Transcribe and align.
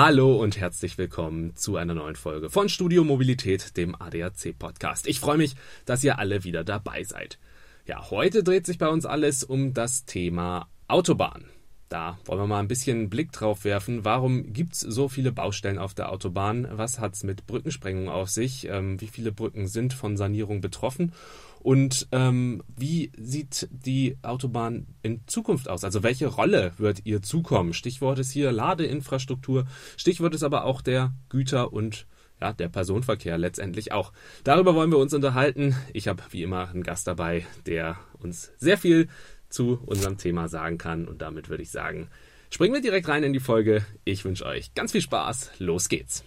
Hallo 0.00 0.36
und 0.36 0.60
herzlich 0.60 0.96
willkommen 0.96 1.56
zu 1.56 1.76
einer 1.76 1.92
neuen 1.92 2.14
Folge 2.14 2.50
von 2.50 2.68
Studio 2.68 3.02
Mobilität, 3.02 3.76
dem 3.76 4.00
ADAC 4.00 4.56
Podcast. 4.56 5.08
Ich 5.08 5.18
freue 5.18 5.38
mich, 5.38 5.56
dass 5.86 6.04
ihr 6.04 6.20
alle 6.20 6.44
wieder 6.44 6.62
dabei 6.62 7.02
seid. 7.02 7.40
Ja, 7.84 8.08
heute 8.08 8.44
dreht 8.44 8.64
sich 8.64 8.78
bei 8.78 8.86
uns 8.86 9.04
alles 9.06 9.42
um 9.42 9.74
das 9.74 10.04
Thema 10.04 10.68
Autobahn. 10.86 11.46
Da 11.88 12.16
wollen 12.26 12.42
wir 12.42 12.46
mal 12.46 12.60
ein 12.60 12.68
bisschen 12.68 12.96
einen 12.96 13.10
Blick 13.10 13.32
drauf 13.32 13.64
werfen. 13.64 14.04
Warum 14.04 14.52
gibt 14.52 14.74
es 14.74 14.80
so 14.82 15.08
viele 15.08 15.32
Baustellen 15.32 15.78
auf 15.78 15.94
der 15.94 16.12
Autobahn? 16.12 16.68
Was 16.70 17.00
hat 17.00 17.14
es 17.14 17.24
mit 17.24 17.48
Brückensprengung 17.48 18.08
auf 18.08 18.30
sich? 18.30 18.68
Ähm, 18.68 19.00
wie 19.00 19.08
viele 19.08 19.32
Brücken 19.32 19.66
sind 19.66 19.94
von 19.94 20.16
Sanierung 20.16 20.60
betroffen? 20.60 21.12
Und 21.60 22.08
ähm, 22.12 22.62
wie 22.76 23.12
sieht 23.16 23.68
die 23.70 24.16
Autobahn 24.22 24.86
in 25.02 25.20
Zukunft 25.26 25.68
aus? 25.68 25.84
Also 25.84 26.02
welche 26.02 26.26
Rolle 26.26 26.72
wird 26.78 27.00
ihr 27.04 27.22
zukommen? 27.22 27.72
Stichwort 27.72 28.18
ist 28.18 28.30
hier 28.30 28.52
Ladeinfrastruktur. 28.52 29.66
Stichwort 29.96 30.34
ist 30.34 30.42
aber 30.42 30.64
auch 30.64 30.80
der 30.82 31.12
Güter- 31.28 31.72
und 31.72 32.06
ja, 32.40 32.52
der 32.52 32.68
Personenverkehr 32.68 33.36
letztendlich 33.36 33.92
auch. 33.92 34.12
Darüber 34.44 34.74
wollen 34.74 34.90
wir 34.90 34.98
uns 34.98 35.12
unterhalten. 35.12 35.74
Ich 35.92 36.08
habe 36.08 36.22
wie 36.30 36.42
immer 36.42 36.68
einen 36.68 36.84
Gast 36.84 37.06
dabei, 37.06 37.46
der 37.66 37.98
uns 38.20 38.52
sehr 38.58 38.78
viel 38.78 39.08
zu 39.48 39.80
unserem 39.86 40.18
Thema 40.18 40.48
sagen 40.48 40.78
kann. 40.78 41.08
Und 41.08 41.22
damit 41.22 41.48
würde 41.48 41.62
ich 41.62 41.70
sagen, 41.70 42.08
springen 42.50 42.74
wir 42.74 42.82
direkt 42.82 43.08
rein 43.08 43.24
in 43.24 43.32
die 43.32 43.40
Folge. 43.40 43.84
Ich 44.04 44.24
wünsche 44.24 44.46
euch 44.46 44.74
ganz 44.74 44.92
viel 44.92 45.02
Spaß. 45.02 45.52
Los 45.58 45.88
geht's. 45.88 46.24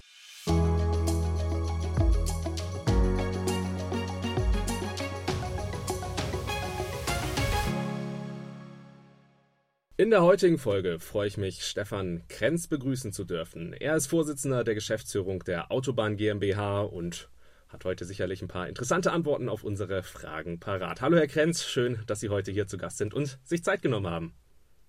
In 10.01 10.09
der 10.09 10.23
heutigen 10.23 10.57
Folge 10.57 10.97
freue 10.97 11.27
ich 11.27 11.37
mich, 11.37 11.63
Stefan 11.63 12.23
Krenz 12.27 12.65
begrüßen 12.65 13.13
zu 13.13 13.23
dürfen. 13.23 13.71
Er 13.73 13.95
ist 13.95 14.07
Vorsitzender 14.07 14.63
der 14.63 14.73
Geschäftsführung 14.73 15.43
der 15.43 15.71
Autobahn 15.71 16.17
GmbH 16.17 16.81
und 16.81 17.29
hat 17.67 17.85
heute 17.85 18.05
sicherlich 18.05 18.41
ein 18.41 18.47
paar 18.47 18.67
interessante 18.67 19.11
Antworten 19.11 19.47
auf 19.47 19.63
unsere 19.63 20.01
Fragen 20.01 20.59
parat. 20.59 21.01
Hallo 21.01 21.17
Herr 21.17 21.27
Krenz, 21.27 21.63
schön, 21.63 22.01
dass 22.07 22.19
Sie 22.19 22.29
heute 22.29 22.51
hier 22.51 22.65
zu 22.65 22.79
Gast 22.79 22.97
sind 22.97 23.13
und 23.13 23.37
sich 23.43 23.63
Zeit 23.63 23.83
genommen 23.83 24.07
haben. 24.07 24.33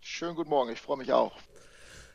Schönen 0.00 0.34
guten 0.34 0.48
Morgen, 0.48 0.72
ich 0.72 0.80
freue 0.80 0.96
mich 0.96 1.12
auch. 1.12 1.36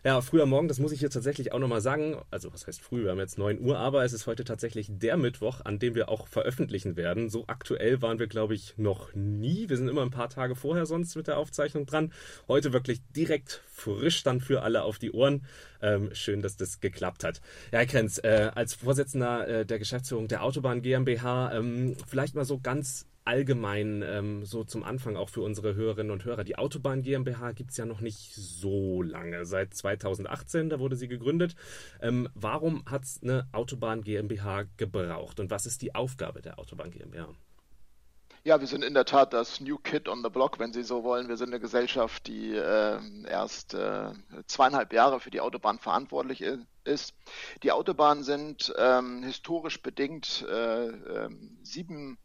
Ja, 0.03 0.21
früher 0.21 0.45
Morgen, 0.45 0.67
das 0.67 0.77
muss 0.77 0.91
ich 0.91 0.99
hier 0.99 1.09
tatsächlich 1.09 1.51
auch 1.51 1.59
nochmal 1.59 1.81
sagen. 1.81 2.21
Also, 2.29 2.53
was 2.53 2.67
heißt 2.67 2.79
früh? 2.81 3.03
Wir 3.03 3.11
haben 3.11 3.17
jetzt 3.17 3.39
9 3.39 3.59
Uhr, 3.59 3.79
aber 3.79 4.05
es 4.05 4.13
ist 4.13 4.27
heute 4.27 4.43
tatsächlich 4.43 4.87
der 4.91 5.17
Mittwoch, 5.17 5.61
an 5.65 5.79
dem 5.79 5.95
wir 5.95 6.07
auch 6.09 6.27
veröffentlichen 6.27 6.95
werden. 6.95 7.29
So 7.29 7.45
aktuell 7.47 7.99
waren 8.01 8.19
wir, 8.19 8.27
glaube 8.27 8.53
ich, 8.53 8.77
noch 8.77 9.15
nie. 9.15 9.69
Wir 9.69 9.75
sind 9.75 9.87
immer 9.87 10.03
ein 10.03 10.11
paar 10.11 10.29
Tage 10.29 10.55
vorher 10.55 10.85
sonst 10.85 11.15
mit 11.15 11.27
der 11.27 11.39
Aufzeichnung 11.39 11.87
dran. 11.87 12.13
Heute 12.47 12.73
wirklich 12.73 13.01
direkt 13.15 13.63
frisch 13.67 14.21
dann 14.21 14.39
für 14.39 14.61
alle 14.61 14.83
auf 14.83 14.99
die 14.99 15.11
Ohren. 15.11 15.45
Ähm, 15.81 16.13
schön, 16.13 16.43
dass 16.43 16.57
das 16.57 16.79
geklappt 16.79 17.23
hat. 17.23 17.41
Ja, 17.71 17.83
Krenz, 17.85 18.19
äh, 18.23 18.51
als 18.53 18.75
Vorsitzender 18.75 19.47
äh, 19.47 19.65
der 19.65 19.79
Geschäftsführung 19.79 20.27
der 20.27 20.43
Autobahn 20.43 20.83
GmbH, 20.83 21.53
ähm, 21.53 21.97
vielleicht 22.07 22.35
mal 22.35 22.45
so 22.45 22.59
ganz 22.59 23.06
allgemein 23.27 24.03
ähm, 24.07 24.45
so 24.45 24.63
zum 24.63 24.83
Anfang 24.83 25.17
auch 25.17 25.29
für 25.29 25.41
unsere 25.41 25.75
Hörerinnen 25.75 26.11
und 26.11 26.23
Hörer. 26.23 26.43
Die 26.45 26.57
Autobahn 26.57 27.01
GmbH 27.01 27.51
gibt 27.51 27.71
es 27.71 27.77
ja 27.77 27.85
noch 27.85 27.99
nicht 27.99 28.33
so 28.33 29.01
lange. 29.01 29.45
Seit 29.45 29.73
2018, 29.73 30.69
da 30.69 30.79
wurde 30.79 30.95
sie 30.95 31.09
gegründet. 31.09 31.55
Ähm, 32.01 32.29
warum 32.33 32.85
hat 32.85 33.03
es 33.03 33.21
eine 33.21 33.47
Autobahn 33.51 34.01
GmbH 34.01 34.63
gebraucht 34.77 35.39
und 35.39 35.51
was 35.51 35.65
ist 35.65 35.81
die 35.81 35.93
Aufgabe 35.93 36.41
der 36.41 36.57
Autobahn 36.57 36.89
GmbH? 36.89 37.27
Ja, 38.45 38.61
wir 38.61 38.67
sind 38.67 38.81
in 38.81 38.93
der 38.93 39.03
Tat 39.03 39.33
das 39.33 39.59
New 39.59 39.77
Kid 39.77 40.07
on 40.07 40.23
the 40.23 40.29
Block, 40.29 40.57
wenn 40.57 40.71
Sie 40.71 40.83
so 40.83 41.03
wollen. 41.03 41.27
Wir 41.27 41.35
sind 41.35 41.49
eine 41.49 41.59
Gesellschaft, 41.59 42.27
die 42.27 42.55
äh, 42.55 42.97
erst 43.27 43.73
äh, 43.73 44.11
zweieinhalb 44.45 44.93
Jahre 44.93 45.19
für 45.19 45.31
die 45.31 45.41
Autobahn 45.41 45.79
verantwortlich 45.79 46.41
ist. 46.85 47.13
Die 47.63 47.73
Autobahnen 47.73 48.23
sind 48.23 48.73
ähm, 48.77 49.21
historisch 49.23 49.81
bedingt 49.81 50.45
äh, 50.49 50.87
ähm, 50.87 51.57
sieben 51.61 52.17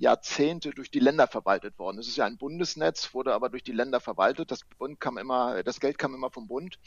Jahrzehnte 0.00 0.70
durch 0.70 0.90
die 0.90 0.98
Länder 0.98 1.26
verwaltet 1.26 1.78
worden. 1.78 1.98
Es 1.98 2.08
ist 2.08 2.16
ja 2.16 2.24
ein 2.24 2.38
Bundesnetz, 2.38 3.12
wurde 3.12 3.34
aber 3.34 3.50
durch 3.50 3.62
die 3.62 3.72
Länder 3.72 4.00
verwaltet. 4.00 4.50
Das, 4.50 4.60
Bund 4.78 4.98
kam 4.98 5.18
immer, 5.18 5.62
das 5.62 5.78
Geld 5.78 5.98
kam 5.98 6.14
immer 6.14 6.30
vom 6.30 6.48
Bund. 6.48 6.78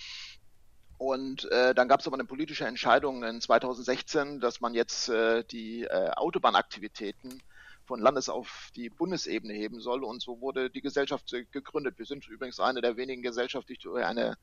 Und 0.98 1.50
äh, 1.52 1.76
dann 1.76 1.88
gab 1.88 2.00
es 2.00 2.08
aber 2.08 2.16
eine 2.16 2.26
politische 2.26 2.66
Entscheidung 2.66 3.24
in 3.24 3.40
2016, 3.40 4.40
dass 4.40 4.62
man 4.62 4.74
jetzt 4.74 5.10
äh, 5.10 5.44
die 5.44 5.84
äh, 5.84 6.10
Autobahnaktivitäten 6.16 7.44
von 7.86 8.00
Landes 8.00 8.30
auf 8.30 8.72
die 8.76 8.90
Bundesebene 8.90 9.54
heben 9.54 9.80
soll. 9.80 10.04
Und 10.04 10.22
so 10.22 10.42
wurde 10.42 10.72
die 10.72 10.82
Gesellschaft 10.82 11.32
gegründet. 11.52 12.00
Wir 12.00 12.06
sind 12.06 12.28
übrigens 12.28 12.60
eine 12.60 12.82
der 12.82 12.98
wenigen 12.98 13.22
Gesellschaften, 13.22 13.74
die 13.74 13.80
durch 13.80 14.04
eine 14.04 14.38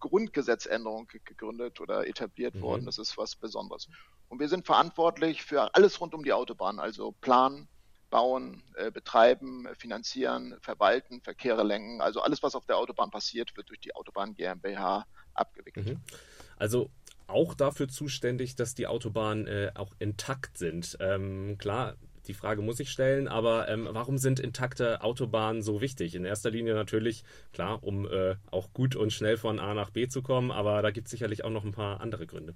Grundgesetzänderung 0.00 1.08
gegründet 1.24 1.80
oder 1.80 2.06
etabliert 2.06 2.54
mhm. 2.54 2.62
worden. 2.62 2.86
Das 2.86 2.96
ist 2.96 3.18
was 3.18 3.36
Besonderes. 3.36 3.88
Und 4.28 4.40
wir 4.40 4.48
sind 4.48 4.64
verantwortlich 4.64 5.42
für 5.42 5.74
alles 5.74 6.00
rund 6.00 6.14
um 6.14 6.24
die 6.24 6.32
Autobahn, 6.32 6.78
also 6.78 7.12
Plan, 7.20 7.68
bauen, 8.14 8.62
äh, 8.76 8.92
betreiben, 8.92 9.66
finanzieren, 9.76 10.54
verwalten, 10.60 11.20
Verkehre 11.20 11.64
lenken. 11.64 12.00
Also 12.00 12.20
alles, 12.20 12.44
was 12.44 12.54
auf 12.54 12.64
der 12.64 12.78
Autobahn 12.78 13.10
passiert, 13.10 13.56
wird 13.56 13.70
durch 13.70 13.80
die 13.80 13.92
Autobahn 13.96 14.36
GmbH 14.36 15.04
abgewickelt. 15.34 15.86
Mhm. 15.88 16.00
Also 16.56 16.90
auch 17.26 17.54
dafür 17.54 17.88
zuständig, 17.88 18.54
dass 18.54 18.76
die 18.76 18.86
Autobahnen 18.86 19.48
äh, 19.48 19.72
auch 19.74 19.96
intakt 19.98 20.58
sind. 20.58 20.96
Ähm, 21.00 21.58
klar, 21.58 21.96
die 22.28 22.34
Frage 22.34 22.62
muss 22.62 22.78
ich 22.78 22.92
stellen, 22.92 23.26
aber 23.26 23.68
ähm, 23.68 23.88
warum 23.90 24.18
sind 24.18 24.38
intakte 24.38 25.02
Autobahnen 25.02 25.62
so 25.64 25.80
wichtig? 25.80 26.14
In 26.14 26.24
erster 26.24 26.50
Linie 26.50 26.74
natürlich, 26.74 27.24
klar, 27.52 27.82
um 27.82 28.06
äh, 28.08 28.36
auch 28.48 28.72
gut 28.72 28.94
und 28.94 29.12
schnell 29.12 29.38
von 29.38 29.58
A 29.58 29.74
nach 29.74 29.90
B 29.90 30.06
zu 30.06 30.22
kommen, 30.22 30.52
aber 30.52 30.82
da 30.82 30.92
gibt 30.92 31.08
es 31.08 31.10
sicherlich 31.10 31.42
auch 31.42 31.50
noch 31.50 31.64
ein 31.64 31.72
paar 31.72 32.00
andere 32.00 32.28
Gründe. 32.28 32.54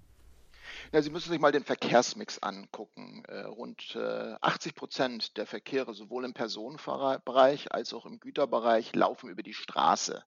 Ja, 0.91 1.03
Sie 1.03 1.11
müssen 1.11 1.31
sich 1.31 1.41
mal 1.41 1.53
den 1.53 1.65
Verkehrsmix 1.65 2.39
angucken. 2.39 3.23
Äh, 3.29 3.41
rund 3.41 3.95
äh, 3.95 4.37
80 4.41 4.75
Prozent 4.75 5.37
der 5.37 5.45
Verkehre 5.45 5.93
sowohl 5.93 6.25
im 6.25 6.33
Personenbereich 6.33 7.73
als 7.73 7.93
auch 7.93 8.07
im 8.07 8.21
Güterbereich 8.21 8.95
laufen 8.95 9.29
über 9.29 9.43
die 9.43 9.53
Straße. 9.53 10.25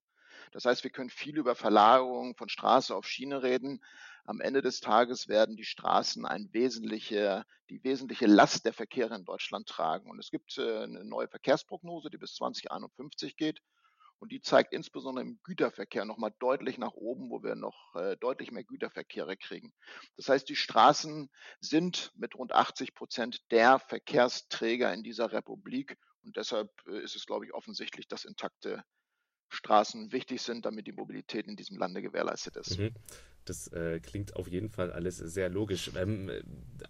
Das 0.51 0.65
heißt, 0.65 0.83
wir 0.83 0.91
können 0.91 1.09
viel 1.09 1.39
über 1.39 1.55
Verlagerung 1.55 2.35
von 2.35 2.47
Straße 2.47 2.95
auf 2.95 3.07
Schiene 3.07 3.41
reden. 3.41 3.83
Am 4.23 4.39
Ende 4.39 4.61
des 4.61 4.81
Tages 4.81 5.27
werden 5.27 5.55
die 5.55 5.63
Straßen 5.63 6.27
ein 6.27 6.49
wesentliche, 6.51 7.43
die 7.71 7.83
wesentliche 7.83 8.27
Last 8.27 8.63
der 8.65 8.73
Verkehre 8.73 9.15
in 9.15 9.25
Deutschland 9.25 9.67
tragen. 9.67 10.11
Und 10.11 10.19
es 10.19 10.29
gibt 10.29 10.59
äh, 10.59 10.83
eine 10.83 11.03
neue 11.03 11.27
Verkehrsprognose, 11.27 12.11
die 12.11 12.19
bis 12.19 12.35
2051 12.35 13.35
geht. 13.35 13.63
Und 14.21 14.31
die 14.31 14.39
zeigt 14.39 14.71
insbesondere 14.71 15.25
im 15.25 15.39
Güterverkehr 15.41 16.05
nochmal 16.05 16.31
deutlich 16.37 16.77
nach 16.77 16.93
oben, 16.93 17.31
wo 17.31 17.41
wir 17.41 17.55
noch 17.55 17.95
äh, 17.95 18.15
deutlich 18.17 18.51
mehr 18.51 18.63
Güterverkehre 18.63 19.35
kriegen. 19.35 19.73
Das 20.15 20.29
heißt, 20.29 20.47
die 20.47 20.55
Straßen 20.55 21.27
sind 21.59 22.11
mit 22.15 22.35
rund 22.35 22.53
80 22.53 22.93
Prozent 22.93 23.41
der 23.49 23.79
Verkehrsträger 23.79 24.93
in 24.93 25.01
dieser 25.01 25.31
Republik. 25.31 25.97
Und 26.21 26.37
deshalb 26.37 26.69
äh, 26.87 27.01
ist 27.01 27.15
es, 27.15 27.25
glaube 27.25 27.45
ich, 27.45 27.53
offensichtlich, 27.55 28.07
dass 28.07 28.23
intakte 28.23 28.83
Straßen 29.51 30.11
wichtig 30.11 30.41
sind, 30.41 30.65
damit 30.65 30.87
die 30.87 30.93
Mobilität 30.93 31.47
in 31.47 31.55
diesem 31.55 31.77
Lande 31.77 32.01
gewährleistet 32.01 32.55
ist. 32.55 32.79
Mhm. 32.79 32.91
Das 33.45 33.67
äh, 33.69 33.99
klingt 33.99 34.35
auf 34.35 34.47
jeden 34.47 34.69
Fall 34.69 34.91
alles 34.91 35.17
sehr 35.17 35.49
logisch. 35.49 35.91
Ähm, 35.95 36.31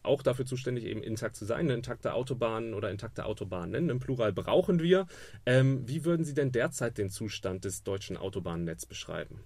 auch 0.03 0.22
dafür 0.22 0.45
zuständig, 0.45 0.83
eben 0.85 1.01
intakt 1.01 1.35
zu 1.35 1.45
sein, 1.45 1.61
eine 1.61 1.73
intakte 1.75 2.13
Autobahn 2.13 2.73
oder 2.73 2.91
intakte 2.91 3.25
Autobahnen 3.25 3.89
im 3.89 4.00
Plural 4.00 4.33
brauchen 4.33 4.81
wir. 4.81 5.07
Ähm, 5.45 5.88
wie 5.88 6.03
würden 6.05 6.25
Sie 6.25 6.33
denn 6.33 6.51
derzeit 6.51 6.97
den 6.97 7.09
Zustand 7.09 7.63
des 7.66 7.83
deutschen 7.83 8.17
Autobahnnetzes 8.17 8.85
beschreiben? 8.85 9.44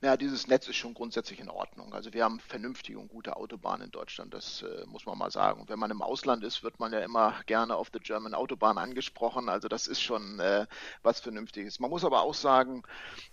Naja, 0.00 0.16
dieses 0.16 0.46
Netz 0.46 0.68
ist 0.68 0.76
schon 0.76 0.94
grundsätzlich 0.94 1.40
in 1.40 1.48
Ordnung. 1.48 1.92
Also 1.94 2.12
wir 2.12 2.24
haben 2.24 2.40
vernünftige 2.40 2.98
und 2.98 3.08
gute 3.08 3.36
Autobahnen 3.36 3.86
in 3.86 3.90
Deutschland, 3.90 4.32
das 4.34 4.62
äh, 4.62 4.86
muss 4.86 5.06
man 5.06 5.18
mal 5.18 5.30
sagen. 5.30 5.60
Und 5.60 5.68
wenn 5.68 5.78
man 5.78 5.90
im 5.90 6.02
Ausland 6.02 6.42
ist, 6.44 6.62
wird 6.62 6.80
man 6.80 6.92
ja 6.92 7.00
immer 7.00 7.40
gerne 7.46 7.76
auf 7.76 7.90
the 7.92 7.98
German 7.98 8.34
Autobahn 8.34 8.78
angesprochen. 8.78 9.48
Also 9.48 9.68
das 9.68 9.86
ist 9.86 10.00
schon 10.00 10.40
äh, 10.40 10.66
was 11.02 11.20
Vernünftiges. 11.20 11.80
Man 11.80 11.90
muss 11.90 12.04
aber 12.04 12.22
auch 12.22 12.34
sagen, 12.34 12.82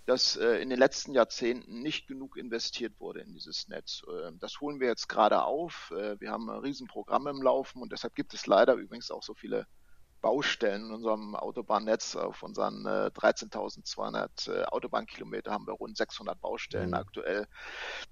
dass 0.06 0.36
äh, 0.36 0.58
in 0.62 0.70
den 0.70 0.80
letzten 0.80 1.14
Jahrzehnten 1.14 1.82
nicht 1.82 2.08
genug 2.08 2.38
investiert 2.38 3.00
wurde 3.00 3.22
in 3.22 3.34
dieses 3.34 3.68
Netz. 3.68 4.04
Äh, 4.08 4.32
das 4.40 4.60
holen 4.60 4.80
wir 4.80 4.88
jetzt 4.88 5.08
gerade 5.08 5.44
auf. 5.44 5.92
Äh, 5.96 6.20
wir 6.20 6.32
haben 6.32 6.50
ein 6.50 6.60
Riesenprogramm 6.60 7.28
im 7.28 7.42
Laufen 7.42 7.82
und 7.82 7.92
deshalb 7.92 8.16
gibt 8.16 8.34
es 8.34 8.48
leider 8.48 8.74
übrigens 8.74 9.12
auch 9.12 9.24
so 9.24 9.34
viele 9.34 9.68
Baustellen 10.22 10.86
in 10.86 10.92
unserem 10.92 11.36
Autobahnnetz. 11.36 12.16
Auf 12.16 12.44
unseren 12.44 12.86
äh, 12.86 13.10
13.200 13.14 14.52
äh, 14.52 14.64
Autobahnkilometer 14.66 15.52
haben 15.52 15.66
wir 15.68 15.74
rund 15.74 15.98
600 15.98 16.40
Baustellen 16.40 16.90
mhm. 16.90 16.96
aktuell. 16.96 17.48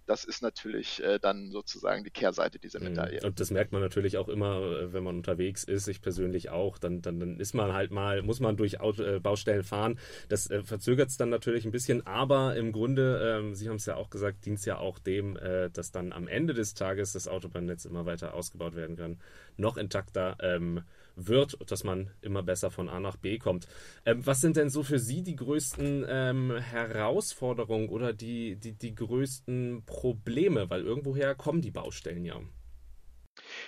Das 0.05 0.23
ist 0.23 0.41
natürlich 0.41 1.03
äh, 1.03 1.19
dann 1.19 1.51
sozusagen 1.51 2.03
die 2.03 2.09
Kehrseite 2.09 2.59
dieser 2.59 2.79
mhm. 2.79 2.89
Medaille. 2.89 3.21
Und 3.23 3.39
das 3.39 3.51
merkt 3.51 3.71
man 3.71 3.81
natürlich 3.81 4.17
auch 4.17 4.29
immer, 4.29 4.61
äh, 4.61 4.93
wenn 4.93 5.03
man 5.03 5.17
unterwegs 5.17 5.63
ist, 5.63 5.87
ich 5.87 6.01
persönlich 6.01 6.49
auch, 6.49 6.77
dann, 6.77 7.01
dann, 7.01 7.19
dann 7.19 7.39
ist 7.39 7.53
man 7.53 7.73
halt 7.73 7.91
mal, 7.91 8.21
muss 8.21 8.39
man 8.39 8.57
durch 8.57 8.79
Auto, 8.79 9.03
äh, 9.03 9.19
Baustellen 9.19 9.63
fahren. 9.63 9.99
Das 10.29 10.49
äh, 10.49 10.63
verzögert 10.63 11.09
es 11.09 11.17
dann 11.17 11.29
natürlich 11.29 11.65
ein 11.65 11.71
bisschen, 11.71 12.05
aber 12.07 12.55
im 12.55 12.71
Grunde, 12.71 13.37
ähm, 13.37 13.55
Sie 13.55 13.67
haben 13.69 13.77
es 13.77 13.85
ja 13.85 13.95
auch 13.95 14.09
gesagt, 14.09 14.45
dient 14.45 14.59
es 14.59 14.65
ja 14.65 14.77
auch 14.77 14.99
dem, 14.99 15.37
dass 15.73 15.91
dann 15.91 16.13
am 16.13 16.27
Ende 16.27 16.53
des 16.53 16.73
Tages 16.73 17.13
das 17.13 17.27
Autobahnnetz 17.27 17.85
immer 17.85 18.05
weiter 18.05 18.33
ausgebaut 18.33 18.75
werden 18.75 18.95
kann, 18.95 19.19
noch 19.57 19.77
intakter. 19.77 20.37
Ähm, 20.41 20.83
wird, 21.17 21.57
dass 21.69 21.83
man 21.83 22.11
immer 22.21 22.43
besser 22.43 22.71
von 22.71 22.87
A 22.87 22.99
nach 22.99 23.17
B 23.17 23.39
kommt. 23.39 23.67
Ähm, 24.05 24.25
was 24.25 24.39
sind 24.39 24.55
denn 24.55 24.69
so 24.69 24.83
für 24.83 24.99
Sie 24.99 25.23
die 25.23 25.35
größten 25.35 26.05
ähm, 26.07 26.57
Herausforderungen 26.57 27.89
oder 27.89 28.13
die, 28.13 28.55
die, 28.55 28.73
die 28.73 28.95
größten 28.95 29.83
Probleme? 29.85 30.69
Weil 30.69 30.85
irgendwoher 30.85 31.35
kommen 31.35 31.61
die 31.61 31.71
Baustellen 31.71 32.23
ja. 32.23 32.39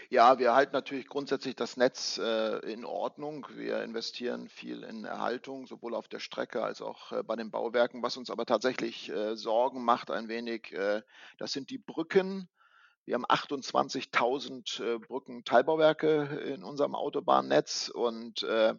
Ja, 0.10 0.40
wir 0.40 0.56
halten 0.56 0.74
natürlich 0.74 1.08
grundsätzlich 1.08 1.56
das 1.56 1.78
Netz 1.78 2.18
äh, 2.18 2.58
in 2.72 2.86
Ordnung. 2.86 3.48
Wir 3.54 3.84
investieren 3.84 4.50
viel 4.50 4.84
in 4.84 5.06
Erhaltung, 5.06 5.68
sowohl 5.68 5.94
auf 5.94 6.08
der 6.08 6.20
Strecke 6.20 6.64
als 6.64 6.82
auch 6.82 7.12
äh, 7.12 7.24
bei 7.24 7.36
den 7.36 7.52
Bauwerken. 7.52 8.02
Was 8.02 8.18
uns 8.18 8.30
aber 8.30 8.46
tatsächlich 8.46 9.10
äh, 9.10 9.36
Sorgen 9.36 9.84
macht 9.84 10.10
ein 10.10 10.28
wenig, 10.28 10.72
äh, 10.74 11.02
das 11.38 11.52
sind 11.52 11.70
die 11.70 11.78
Brücken. 11.78 12.50
Wir 13.10 13.16
haben 13.16 13.26
28.000 13.26 14.84
äh, 14.84 15.00
Brückenteilbauwerke 15.00 16.44
in 16.54 16.64
unserem 16.64 16.94
Autobahnnetz 16.94 17.90
und 17.90 18.44
äh, 18.44 18.76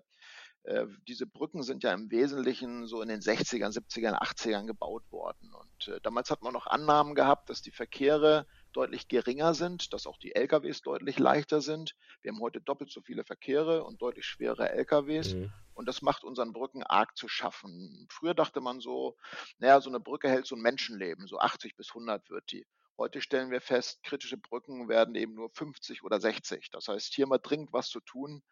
diese 1.09 1.27
Brücken 1.27 1.65
sind 1.65 1.83
ja 1.83 1.93
im 1.93 2.13
Wesentlichen 2.13 2.87
so 2.87 3.03
in 3.03 3.09
den 3.09 3.23
60ern, 3.23 3.77
70ern, 3.77 4.15
80ern 4.15 4.67
gebaut 4.67 5.03
worden. 5.11 5.53
Und 5.55 6.01
damals 6.05 6.31
hat 6.31 6.43
man 6.43 6.53
noch 6.53 6.69
Annahmen 6.69 7.17
gehabt, 7.17 7.49
dass 7.51 7.63
die 7.63 7.73
Verkehre 7.73 8.47
deutlich 8.73 9.09
geringer 9.09 9.55
sind, 9.55 9.93
dass 9.95 10.07
auch 10.07 10.19
die 10.19 10.35
LKWs 10.35 10.83
deutlich 10.83 11.19
leichter 11.19 11.61
sind. 11.61 11.97
Wir 12.23 12.31
haben 12.31 12.41
heute 12.41 12.61
doppelt 12.61 12.93
so 12.93 13.01
viele 13.01 13.25
Verkehre 13.25 13.83
und 13.85 14.01
deutlich 14.03 14.27
schwere 14.27 14.69
LKWs. 14.71 15.35
Mhm. 15.35 15.53
Und 15.75 15.89
das 15.89 16.03
macht 16.03 16.23
unseren 16.23 16.53
Brücken 16.53 16.85
arg 16.85 17.17
zu 17.17 17.27
schaffen. 17.27 18.07
Früher 18.11 18.35
dachte 18.35 18.61
man 18.61 18.81
so, 18.81 19.17
naja, 19.59 19.81
so 19.81 19.89
eine 19.89 19.99
Brücke 19.99 20.29
hält 20.29 20.47
so 20.47 20.55
ein 20.55 20.63
Menschenleben, 20.63 21.27
so 21.27 21.39
80 21.39 21.75
bis 21.75 21.89
100 21.89 22.31
wird 22.31 22.53
die. 22.53 22.67
Heute 23.01 23.23
stellen 23.23 23.51
wir 23.51 23.63
fest, 23.63 24.03
kritische 24.03 24.37
Brücken 24.37 24.91
werden 24.91 25.15
eben 25.15 25.33
nur 25.33 25.49
50 25.49 26.05
oder 26.05 26.21
60. 26.21 26.69
Das 26.71 26.87
heißt, 26.87 27.15
hier 27.15 27.27
mal 27.27 27.39
dringend 27.39 27.73
was 27.73 27.89
zu 27.89 28.01
tun. 28.01 28.43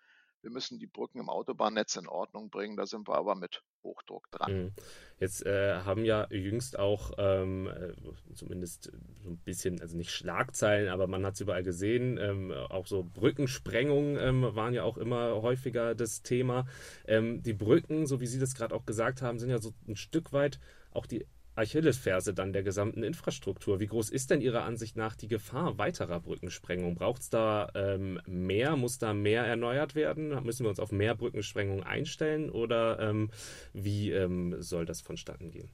Wir 0.41 0.51
müssen 0.51 0.79
die 0.79 0.87
Brücken 0.87 1.21
im 1.21 1.29
Autobahnnetz 1.29 1.97
in 1.97 2.09
Ordnung 2.09 2.49
bringen. 2.49 2.75
Da 2.75 2.87
sind 2.87 3.07
wir 3.07 3.17
aber 3.17 3.35
mit 3.35 3.63
Hochdruck 3.83 4.31
dran. 4.31 4.53
Mhm. 4.53 4.73
Jetzt 5.19 5.45
äh, 5.45 5.81
haben 5.83 6.03
ja 6.07 6.27
jüngst 6.31 6.79
auch 6.79 7.11
ähm, 7.19 7.67
äh, 7.67 7.93
zumindest 8.35 8.91
so 9.23 9.29
ein 9.29 9.37
bisschen, 9.37 9.83
also 9.83 9.99
nicht 9.99 10.13
Schlagzeilen, 10.13 10.89
aber 10.89 11.09
man 11.09 11.27
hat 11.27 11.35
es 11.35 11.43
überall 11.43 11.63
gesehen, 11.63 12.17
ähm, 12.17 12.51
auch 12.51 12.87
so 12.87 13.03
Brückensprengungen 13.05 14.17
ähm, 14.17 14.57
waren 14.57 14.73
ja 14.73 14.83
auch 14.83 14.97
immer 14.97 15.43
häufiger 15.43 15.95
das 15.95 16.23
Thema. 16.23 16.67
Ähm, 17.07 17.43
die 17.43 17.53
Brücken, 17.53 18.07
so 18.07 18.23
wie 18.23 18.27
Sie 18.27 18.41
das 18.41 18.55
gerade 18.55 18.75
auch 18.75 18.87
gesagt 18.87 19.21
haben, 19.21 19.39
sind 19.39 19.51
ja 19.51 19.59
so 19.59 19.75
ein 19.87 19.97
Stück 19.97 20.33
weit 20.33 20.59
auch 20.91 21.05
die 21.05 21.27
Achillesferse 21.59 22.33
dann 22.33 22.53
der 22.53 22.63
gesamten 22.63 23.03
Infrastruktur. 23.03 23.81
Wie 23.81 23.87
groß 23.87 24.11
ist 24.11 24.31
denn 24.31 24.41
Ihrer 24.41 24.65
Ansicht 24.65 24.97
nach 24.97 25.17
die 25.17 25.29
Gefahr 25.29 25.77
weiterer 25.77 26.21
Brückensprengung? 26.21 26.95
Braucht 26.95 27.23
es 27.23 27.31
da 27.31 27.71
ähm, 27.75 28.21
mehr? 28.27 28.77
Muss 28.77 28.99
da 28.99 29.13
mehr 29.13 29.45
erneuert 29.45 29.95
werden? 29.95 30.43
Müssen 30.45 30.65
wir 30.65 30.71
uns 30.71 30.81
auf 30.81 30.93
mehr 30.93 31.15
Brückensprengungen 31.15 31.85
einstellen 31.85 32.51
oder 32.51 33.01
ähm, 33.01 33.31
wie 33.73 34.13
ähm, 34.13 34.63
soll 34.63 34.87
das 34.87 35.01
vonstatten 35.01 35.51
gehen? 35.51 35.71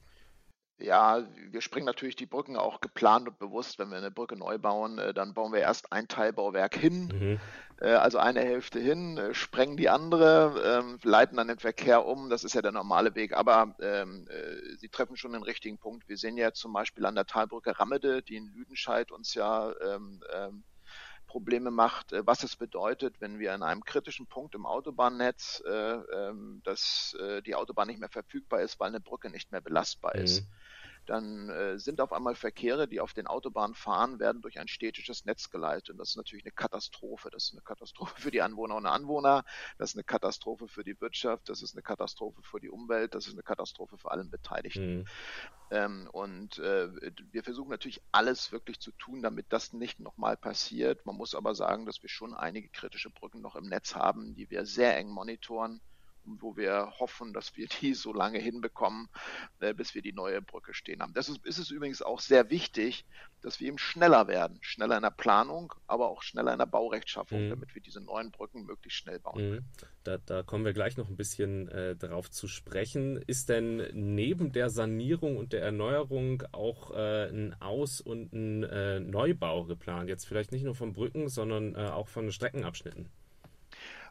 Ja, 0.77 1.25
wir 1.51 1.61
sprengen 1.61 1.85
natürlich 1.85 2.17
die 2.17 2.25
Brücken 2.25 2.57
auch 2.57 2.81
geplant 2.81 3.29
und 3.29 3.39
bewusst. 3.39 3.79
Wenn 3.79 3.91
wir 3.91 3.97
eine 3.97 4.11
Brücke 4.11 4.35
neu 4.35 4.57
bauen, 4.57 4.99
äh, 4.99 5.13
dann 5.13 5.33
bauen 5.33 5.53
wir 5.53 5.61
erst 5.61 5.93
ein 5.93 6.07
Teilbauwerk 6.07 6.75
hin, 6.75 7.07
mhm. 7.07 7.39
Äh, 7.81 7.89
also 7.89 8.19
eine 8.19 8.39
Hälfte 8.39 8.79
hin, 8.79 9.17
äh, 9.17 9.33
sprengen 9.33 9.75
die 9.75 9.89
andere, 9.89 10.79
ähm, 10.79 10.97
leiten 11.03 11.37
dann 11.37 11.49
den 11.49 11.59
Verkehr 11.59 12.05
um. 12.05 12.29
Das 12.29 12.45
ist 12.45 12.55
ja 12.55 12.61
der 12.61 12.71
normale 12.71 13.15
Weg. 13.15 13.33
Aber 13.33 13.75
ähm, 13.81 14.27
Sie 14.77 14.89
treffen 14.89 15.17
schon 15.17 15.33
den 15.33 15.43
richtigen 15.43 15.77
Punkt. 15.77 16.07
Wir 16.07 16.17
sehen 16.17 16.37
ja 16.37 16.53
zum 16.53 16.73
Beispiel 16.73 17.05
an 17.05 17.15
der 17.15 17.25
Talbrücke 17.25 17.77
Rammede, 17.77 18.21
die 18.21 18.37
in 18.37 18.47
Lüdenscheid 18.47 19.11
uns 19.11 19.33
ja 19.33 19.73
ähm, 19.81 20.23
Probleme 21.27 21.69
macht, 21.69 22.13
was 22.25 22.43
es 22.43 22.55
bedeutet, 22.55 23.19
wenn 23.19 23.39
wir 23.39 23.53
an 23.53 23.63
einem 23.63 23.83
kritischen 23.83 24.27
Punkt 24.27 24.55
im 24.55 24.65
Autobahnnetz, 24.65 25.61
dass 26.63 27.17
die 27.45 27.55
Autobahn 27.55 27.87
nicht 27.87 27.99
mehr 27.99 28.09
verfügbar 28.09 28.61
ist, 28.61 28.79
weil 28.79 28.89
eine 28.89 29.01
Brücke 29.01 29.29
nicht 29.29 29.51
mehr 29.51 29.59
belastbar 29.59 30.15
ist. 30.15 30.43
Mhm 30.43 30.47
dann 31.05 31.49
äh, 31.49 31.77
sind 31.79 32.01
auf 32.01 32.13
einmal 32.13 32.35
Verkehre, 32.35 32.87
die 32.87 32.99
auf 32.99 33.13
den 33.13 33.27
Autobahnen 33.27 33.75
fahren, 33.75 34.19
werden 34.19 34.41
durch 34.41 34.59
ein 34.59 34.67
städtisches 34.67 35.25
Netz 35.25 35.49
geleitet. 35.49 35.91
Und 35.91 35.97
das 35.97 36.09
ist 36.09 36.17
natürlich 36.17 36.45
eine 36.45 36.51
Katastrophe. 36.51 37.29
Das 37.29 37.45
ist 37.45 37.53
eine 37.53 37.61
Katastrophe 37.61 38.21
für 38.21 38.31
die 38.31 38.41
Anwohner 38.41 38.75
und 38.75 38.85
Anwohner. 38.85 39.43
Das 39.77 39.91
ist 39.91 39.95
eine 39.95 40.03
Katastrophe 40.03 40.67
für 40.67 40.83
die 40.83 40.99
Wirtschaft. 40.99 41.49
Das 41.49 41.61
ist 41.61 41.73
eine 41.73 41.81
Katastrophe 41.81 42.41
für 42.43 42.59
die 42.59 42.69
Umwelt. 42.69 43.15
Das 43.15 43.27
ist 43.27 43.33
eine 43.33 43.43
Katastrophe 43.43 43.97
für 43.97 44.11
allen 44.11 44.29
Beteiligten. 44.29 44.99
Mhm. 44.99 45.05
Ähm, 45.71 46.09
und 46.11 46.59
äh, 46.59 46.89
wir 47.31 47.43
versuchen 47.43 47.69
natürlich 47.69 48.01
alles 48.11 48.51
wirklich 48.51 48.79
zu 48.79 48.91
tun, 48.91 49.21
damit 49.21 49.47
das 49.49 49.73
nicht 49.73 49.99
nochmal 49.99 50.37
passiert. 50.37 51.05
Man 51.05 51.15
muss 51.15 51.35
aber 51.35 51.55
sagen, 51.55 51.85
dass 51.85 52.01
wir 52.01 52.09
schon 52.09 52.33
einige 52.33 52.69
kritische 52.69 53.09
Brücken 53.09 53.41
noch 53.41 53.55
im 53.55 53.65
Netz 53.65 53.95
haben, 53.95 54.35
die 54.35 54.49
wir 54.49 54.65
sehr 54.65 54.97
eng 54.97 55.09
monitoren 55.09 55.81
wo 56.25 56.55
wir 56.57 56.91
hoffen, 56.99 57.33
dass 57.33 57.55
wir 57.55 57.67
die 57.67 57.93
so 57.93 58.13
lange 58.13 58.39
hinbekommen, 58.39 59.09
äh, 59.59 59.73
bis 59.73 59.95
wir 59.95 60.01
die 60.01 60.13
neue 60.13 60.41
Brücke 60.41 60.73
stehen 60.73 61.01
haben. 61.01 61.13
Ist, 61.15 61.45
ist 61.45 61.57
es 61.57 61.71
übrigens 61.71 62.01
auch 62.01 62.19
sehr 62.19 62.49
wichtig, 62.49 63.05
dass 63.41 63.59
wir 63.59 63.67
eben 63.67 63.77
schneller 63.77 64.27
werden, 64.27 64.57
schneller 64.61 64.95
in 64.95 65.03
der 65.03 65.11
Planung, 65.11 65.73
aber 65.87 66.09
auch 66.09 66.23
schneller 66.23 66.51
in 66.53 66.59
der 66.59 66.65
Baurechtschaffung, 66.65 67.45
mhm. 67.45 67.49
damit 67.49 67.75
wir 67.75 67.81
diese 67.81 68.01
neuen 68.01 68.31
Brücken 68.31 68.65
möglichst 68.65 68.99
schnell 68.99 69.19
bauen 69.19 69.35
mhm. 69.37 69.53
können. 69.53 69.65
Da, 70.03 70.17
da, 70.17 70.43
kommen 70.43 70.65
wir 70.65 70.73
gleich 70.73 70.97
noch 70.97 71.09
ein 71.09 71.15
bisschen 71.15 71.67
äh, 71.69 71.95
darauf 71.95 72.29
zu 72.29 72.47
sprechen. 72.47 73.17
Ist 73.17 73.49
denn 73.49 73.87
neben 73.93 74.51
der 74.51 74.69
Sanierung 74.69 75.37
und 75.37 75.53
der 75.53 75.61
Erneuerung 75.61 76.43
auch 76.51 76.91
äh, 76.91 77.29
ein 77.29 77.55
Aus- 77.61 78.01
und 78.01 78.33
ein 78.33 78.63
äh, 78.63 78.99
Neubau 78.99 79.65
geplant? 79.65 80.09
Jetzt 80.09 80.25
vielleicht 80.25 80.51
nicht 80.51 80.63
nur 80.63 80.75
von 80.75 80.93
Brücken, 80.93 81.29
sondern 81.29 81.75
äh, 81.75 81.89
auch 81.89 82.07
von 82.07 82.31
Streckenabschnitten? 82.31 83.09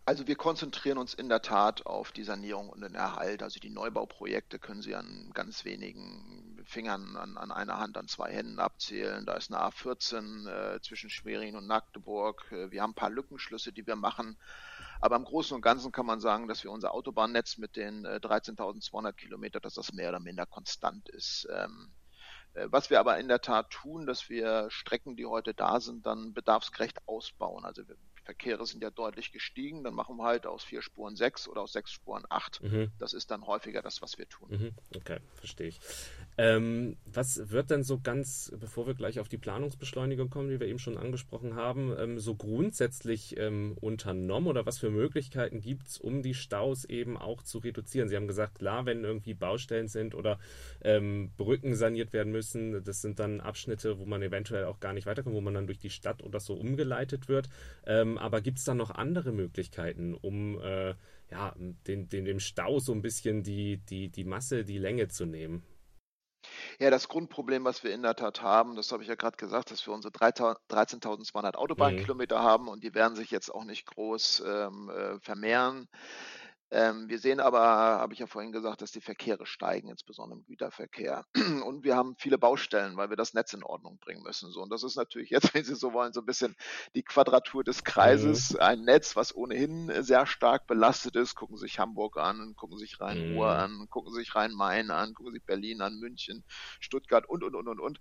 Also 0.07 0.27
wir 0.27 0.37
konzentrieren 0.37 0.99
uns 0.99 1.15
in 1.15 1.31
der 1.31 1.41
Tat 1.41 1.87
auf 1.87 2.13
die 2.13 2.25
Sanierung 2.25 2.69
und 2.69 2.83
den 2.83 2.95
Erhalt. 2.95 3.43
Also 3.43 3.59
die 3.59 3.71
Neubauprojekte 3.71 4.59
können 4.59 4.83
Sie 4.83 4.95
an 4.95 5.31
ganz 5.33 5.65
wenigen 5.65 6.63
Fingern, 6.67 7.17
an, 7.17 7.39
an 7.39 7.51
einer 7.51 7.79
Hand, 7.79 7.97
an 7.97 8.07
zwei 8.07 8.31
Händen 8.31 8.59
abzählen. 8.59 9.25
Da 9.25 9.33
ist 9.35 9.51
eine 9.51 9.63
A14 9.63 10.47
äh, 10.47 10.81
zwischen 10.83 11.09
Schwerin 11.09 11.57
und 11.57 11.67
Magdeburg. 11.67 12.45
Äh, 12.53 12.71
wir 12.71 12.83
haben 12.83 12.91
ein 12.91 12.95
paar 12.95 13.09
Lückenschlüsse, 13.09 13.73
die 13.73 13.87
wir 13.87 13.97
machen. 13.97 14.37
Aber 15.01 15.17
im 15.17 15.25
Großen 15.25 15.55
und 15.55 15.63
Ganzen 15.63 15.91
kann 15.91 16.05
man 16.05 16.21
sagen, 16.21 16.49
dass 16.49 16.65
wir 16.65 16.71
unser 16.71 16.93
Autobahnnetz 16.93 17.57
mit 17.57 17.77
den 17.77 18.05
äh, 18.05 18.21
13.200 18.23 19.13
Kilometern, 19.15 19.63
dass 19.63 19.75
das 19.75 19.95
mehr 19.95 20.11
oder 20.11 20.21
minder 20.21 20.45
konstant 20.45 21.09
ist. 21.09 21.49
Ähm, 21.51 21.93
äh, 22.53 22.67
was 22.71 22.91
wir 22.91 23.01
aber 23.01 23.19
in 23.19 23.29
der 23.29 23.41
Tat 23.41 23.71
tun, 23.71 24.05
dass 24.05 24.29
wir 24.29 24.67
Strecken, 24.71 25.17
die 25.17 25.25
heute 25.25 25.55
da 25.55 25.81
sind, 25.81 26.05
dann 26.05 26.35
bedarfsgerecht 26.35 27.09
ausbauen. 27.09 27.65
Also 27.65 27.89
wir 27.89 27.97
Verkehre 28.25 28.65
sind 28.67 28.83
ja 28.83 28.91
deutlich 28.91 29.33
gestiegen, 29.33 29.85
dann 29.85 29.95
machen 29.95 30.17
wir 30.17 30.25
halt 30.25 30.47
aus 30.47 30.65
vier 30.65 30.83
Spuren 30.83 31.15
sechs 31.15 31.47
oder 31.47 31.61
aus 31.61 31.73
sechs 31.73 31.93
Spuren 31.93 32.25
acht. 32.31 32.63
Mhm. 32.63 32.91
Das 32.99 33.13
ist 33.13 33.31
dann 33.31 33.47
häufiger 33.47 33.83
das, 33.83 34.01
was 34.03 34.19
wir 34.19 34.29
tun. 34.29 34.49
Mhm. 34.51 34.73
Okay, 34.97 35.19
verstehe 35.35 35.69
ich. 35.69 35.81
Ähm, 36.37 36.97
was 37.05 37.51
wird 37.51 37.71
denn 37.71 37.85
so 37.85 38.01
ganz, 38.01 38.53
bevor 38.59 38.89
wir 38.89 38.95
gleich 38.95 39.21
auf 39.21 39.29
die 39.29 39.39
Planungsbeschleunigung 39.39 40.31
kommen, 40.31 40.49
die 40.49 40.59
wir 40.59 40.67
eben 40.67 40.81
schon 40.81 40.99
angesprochen 40.99 41.55
haben, 41.55 41.95
ähm, 41.97 42.19
so 42.19 42.35
grundsätzlich 42.35 43.37
ähm, 43.39 43.77
unternommen 43.81 44.49
oder 44.49 44.67
was 44.67 44.79
für 44.79 44.91
Möglichkeiten 44.91 45.61
gibt 45.61 45.87
es, 45.87 45.99
um 45.99 46.23
die 46.23 46.35
Staus 46.35 46.85
eben 46.85 47.17
auch 47.17 47.43
zu 47.43 47.59
reduzieren? 47.59 48.09
Sie 48.09 48.17
haben 48.17 48.27
gesagt, 48.27 48.57
klar, 48.57 48.85
wenn 48.85 49.05
irgendwie 49.05 49.35
Baustellen 49.35 49.87
sind 49.87 50.17
oder 50.17 50.41
ähm, 50.83 51.31
Brücken 51.37 51.77
saniert 51.77 52.13
werden 52.13 52.33
müssen, 52.33 52.83
das 52.83 53.01
sind 53.01 53.21
dann 53.21 53.41
Abschnitte, 53.41 54.01
wo 54.01 54.05
man 54.05 54.21
eventuell 54.21 54.65
auch 54.65 54.81
gar 54.81 54.93
nicht 54.93 55.07
weiterkommt, 55.07 55.37
wo 55.37 55.41
man 55.41 55.55
dann 55.55 55.67
durch 55.67 55.79
die 55.79 55.91
Stadt 55.91 56.25
oder 56.25 56.41
so 56.41 56.55
umgeleitet 56.55 57.29
wird. 57.29 57.49
Ähm, 57.87 58.19
aber 58.19 58.41
gibt 58.41 58.59
es 58.59 58.65
da 58.65 58.75
noch 58.75 58.91
andere 58.91 59.31
Möglichkeiten, 59.31 60.15
um 60.15 60.59
äh, 60.61 60.95
ja, 61.31 61.55
den, 61.87 62.09
den, 62.09 62.25
dem 62.25 62.41
Stau 62.41 62.81
so 62.81 62.93
ein 62.93 63.03
bisschen 63.03 63.45
die, 63.45 63.79
die, 63.89 64.09
die 64.09 64.25
Masse, 64.25 64.65
die 64.65 64.79
Länge 64.79 65.07
zu 65.07 65.27
nehmen? 65.27 65.63
Ja, 66.79 66.91
das 66.91 67.09
Grundproblem, 67.09 67.65
was 67.65 67.85
wir 67.85 67.93
in 67.93 68.03
der 68.03 68.17
Tat 68.17 68.43
haben, 68.43 68.77
das 68.77 68.93
habe 68.93 69.03
ich 69.03 69.09
ja 69.09 69.15
gerade 69.15 69.37
gesagt, 69.37 69.71
dass 69.71 69.87
wir 69.87 69.95
unsere 69.95 70.13
13.200 70.13 71.55
Autobahnkilometer 71.55 72.41
mhm. 72.41 72.43
haben 72.43 72.69
und 72.69 72.83
die 72.85 72.95
werden 72.95 73.17
sich 73.17 73.31
jetzt 73.31 73.55
auch 73.55 73.65
nicht 73.65 73.87
groß 73.87 74.43
ähm, 74.47 74.91
äh, 74.91 75.19
vermehren. 75.21 75.89
Ähm, 76.71 77.09
wir 77.09 77.19
sehen 77.19 77.41
aber, 77.41 77.61
habe 77.61 78.15
ich 78.15 78.19
ja 78.19 78.27
vorhin 78.27 78.51
gesagt, 78.51 78.83
dass 78.83 78.91
die 78.91 79.01
Verkehre 79.01 79.47
steigen, 79.47 79.91
insbesondere 79.91 80.39
im 80.39 80.45
Güterverkehr. 80.45 81.25
Und 81.65 81.85
wir 81.85 81.95
haben 81.95 82.17
viele 82.19 82.39
Baustellen, 82.39 82.97
weil 82.97 83.11
wir 83.11 83.17
das 83.17 83.35
Netz 83.35 83.53
in 83.53 83.63
Ordnung 83.63 83.99
bringen 83.99 84.23
müssen. 84.23 84.51
So, 84.51 84.63
und 84.63 84.71
das 84.71 84.83
ist 84.83 84.97
natürlich 84.97 85.31
jetzt, 85.31 85.55
wenn 85.55 85.65
Sie 85.65 85.75
so 85.75 85.93
wollen, 85.93 86.13
so 86.13 86.21
ein 86.21 86.27
bisschen 86.27 86.57
die 86.95 87.03
Quadratur 87.03 87.63
des 87.65 87.85
Kreises. 87.85 88.55
Mhm. 88.55 88.61
Ein 88.61 88.81
Netz, 88.83 89.15
was 89.15 89.35
ohnehin 89.35 89.93
sehr 90.03 90.27
stark 90.27 90.67
belastet 90.67 91.17
ist. 91.17 91.35
Gucken 91.35 91.57
Sie 91.57 91.63
sich 91.63 91.79
Hamburg 91.79 92.17
an, 92.17 92.55
gucken 92.57 92.79
Sie 92.79 92.85
sich 92.85 93.01
Rhein-Ruhr 93.01 93.47
mhm. 93.55 93.61
an, 93.61 93.87
gucken 93.91 94.13
Sie 94.13 94.21
sich 94.21 94.35
Rhein-Main 94.35 94.91
an, 94.91 95.15
gucken 95.15 95.33
Sie 95.33 95.39
sich 95.39 95.47
Berlin 95.47 95.81
an, 95.81 95.99
München, 95.99 96.45
Stuttgart 96.81 97.29
und, 97.29 97.45
und, 97.45 97.55
und, 97.55 97.69
und, 97.69 97.81
und. 97.81 98.01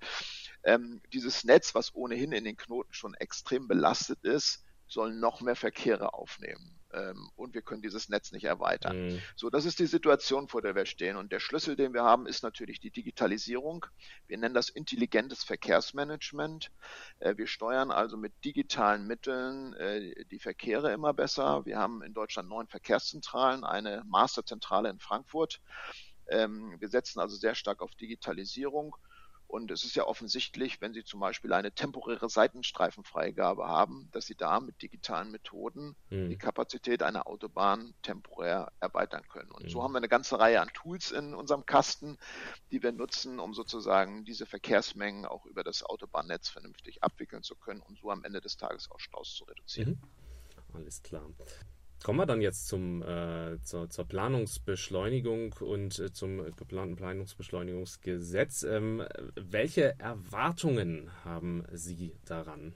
Ähm, 0.63 1.01
dieses 1.11 1.43
Netz, 1.43 1.75
was 1.75 1.93
ohnehin 1.93 2.31
in 2.31 2.45
den 2.45 2.57
Knoten 2.57 2.93
schon 2.93 3.13
extrem 3.15 3.67
belastet 3.67 4.23
ist, 4.23 4.63
soll 4.87 5.13
noch 5.13 5.41
mehr 5.41 5.55
Verkehre 5.55 6.13
aufnehmen. 6.13 6.79
Ähm, 6.93 7.29
und 7.35 7.53
wir 7.53 7.61
können 7.61 7.81
dieses 7.81 8.09
Netz 8.09 8.31
nicht 8.31 8.45
erweitern. 8.45 9.07
Mhm. 9.07 9.21
So, 9.35 9.49
das 9.49 9.65
ist 9.65 9.79
die 9.79 9.85
Situation, 9.85 10.47
vor 10.47 10.61
der 10.61 10.75
wir 10.75 10.85
stehen. 10.85 11.17
Und 11.17 11.31
der 11.31 11.39
Schlüssel, 11.39 11.75
den 11.75 11.93
wir 11.93 12.03
haben, 12.03 12.27
ist 12.27 12.43
natürlich 12.43 12.79
die 12.79 12.91
Digitalisierung. 12.91 13.85
Wir 14.27 14.37
nennen 14.37 14.53
das 14.53 14.69
intelligentes 14.69 15.43
Verkehrsmanagement. 15.43 16.71
Äh, 17.19 17.37
wir 17.37 17.47
steuern 17.47 17.91
also 17.91 18.17
mit 18.17 18.33
digitalen 18.45 19.05
Mitteln 19.07 19.73
äh, 19.73 20.25
die 20.25 20.39
Verkehre 20.39 20.91
immer 20.93 21.13
besser. 21.13 21.65
Wir 21.65 21.77
haben 21.77 22.01
in 22.03 22.13
Deutschland 22.13 22.49
neun 22.49 22.67
Verkehrszentralen, 22.67 23.63
eine 23.63 24.03
Masterzentrale 24.05 24.89
in 24.89 24.99
Frankfurt. 24.99 25.61
Ähm, 26.27 26.75
wir 26.79 26.89
setzen 26.89 27.19
also 27.19 27.35
sehr 27.35 27.55
stark 27.55 27.81
auf 27.81 27.95
Digitalisierung 27.95 28.95
und 29.53 29.69
es 29.69 29.83
ist 29.83 29.95
ja 29.95 30.07
offensichtlich, 30.07 30.81
wenn 30.81 30.95
Sie 30.95 31.03
zum 31.03 31.19
Beispiel 31.19 31.53
eine 31.53 31.71
temporäre 31.71 32.27
Seitenstreifenfreigabe 32.27 33.67
haben, 33.67 34.09
dass 34.11 34.25
Sie 34.25 34.33
da 34.33 34.59
mit 34.59 34.81
digitalen 34.81 35.29
Methoden 35.29 35.95
mhm. 36.09 36.29
die 36.31 36.39
Kapazität 36.39 37.03
einer 37.03 37.27
Autobahn 37.27 37.93
temporär 38.01 38.71
erweitern 38.79 39.21
können. 39.29 39.51
Und 39.51 39.65
mhm. 39.65 39.69
so 39.69 39.83
haben 39.83 39.93
wir 39.93 39.99
eine 39.99 40.09
ganze 40.09 40.39
Reihe 40.39 40.59
an 40.59 40.69
Tools 40.73 41.11
in 41.11 41.35
unserem 41.35 41.67
Kasten, 41.67 42.17
die 42.71 42.81
wir 42.81 42.93
nutzen, 42.93 43.37
um 43.37 43.53
sozusagen 43.53 44.25
diese 44.25 44.47
Verkehrsmengen 44.47 45.27
auch 45.27 45.45
über 45.45 45.63
das 45.63 45.83
Autobahnnetz 45.83 46.49
vernünftig 46.49 47.03
abwickeln 47.03 47.43
zu 47.43 47.55
können 47.55 47.81
und 47.81 47.99
so 47.99 48.09
am 48.09 48.23
Ende 48.23 48.41
des 48.41 48.57
Tages 48.57 48.89
auch 48.89 48.99
Staus 48.99 49.35
zu 49.35 49.43
reduzieren. 49.43 50.01
Mhm. 50.01 50.75
Alles 50.77 51.03
klar. 51.03 51.29
Kommen 52.03 52.19
wir 52.19 52.25
dann 52.25 52.41
jetzt 52.41 52.67
zum, 52.67 53.01
äh, 53.01 53.61
zur, 53.63 53.89
zur, 53.89 54.05
Planungsbeschleunigung 54.05 55.53
und 55.61 55.99
äh, 55.99 56.11
zum 56.11 56.53
geplanten 56.57 56.97
Planungsbeschleunigungsgesetz. 56.97 58.63
Ähm, 58.63 59.05
welche 59.35 59.97
Erwartungen 59.99 61.09
haben 61.23 61.65
Sie 61.71 62.13
daran? 62.25 62.75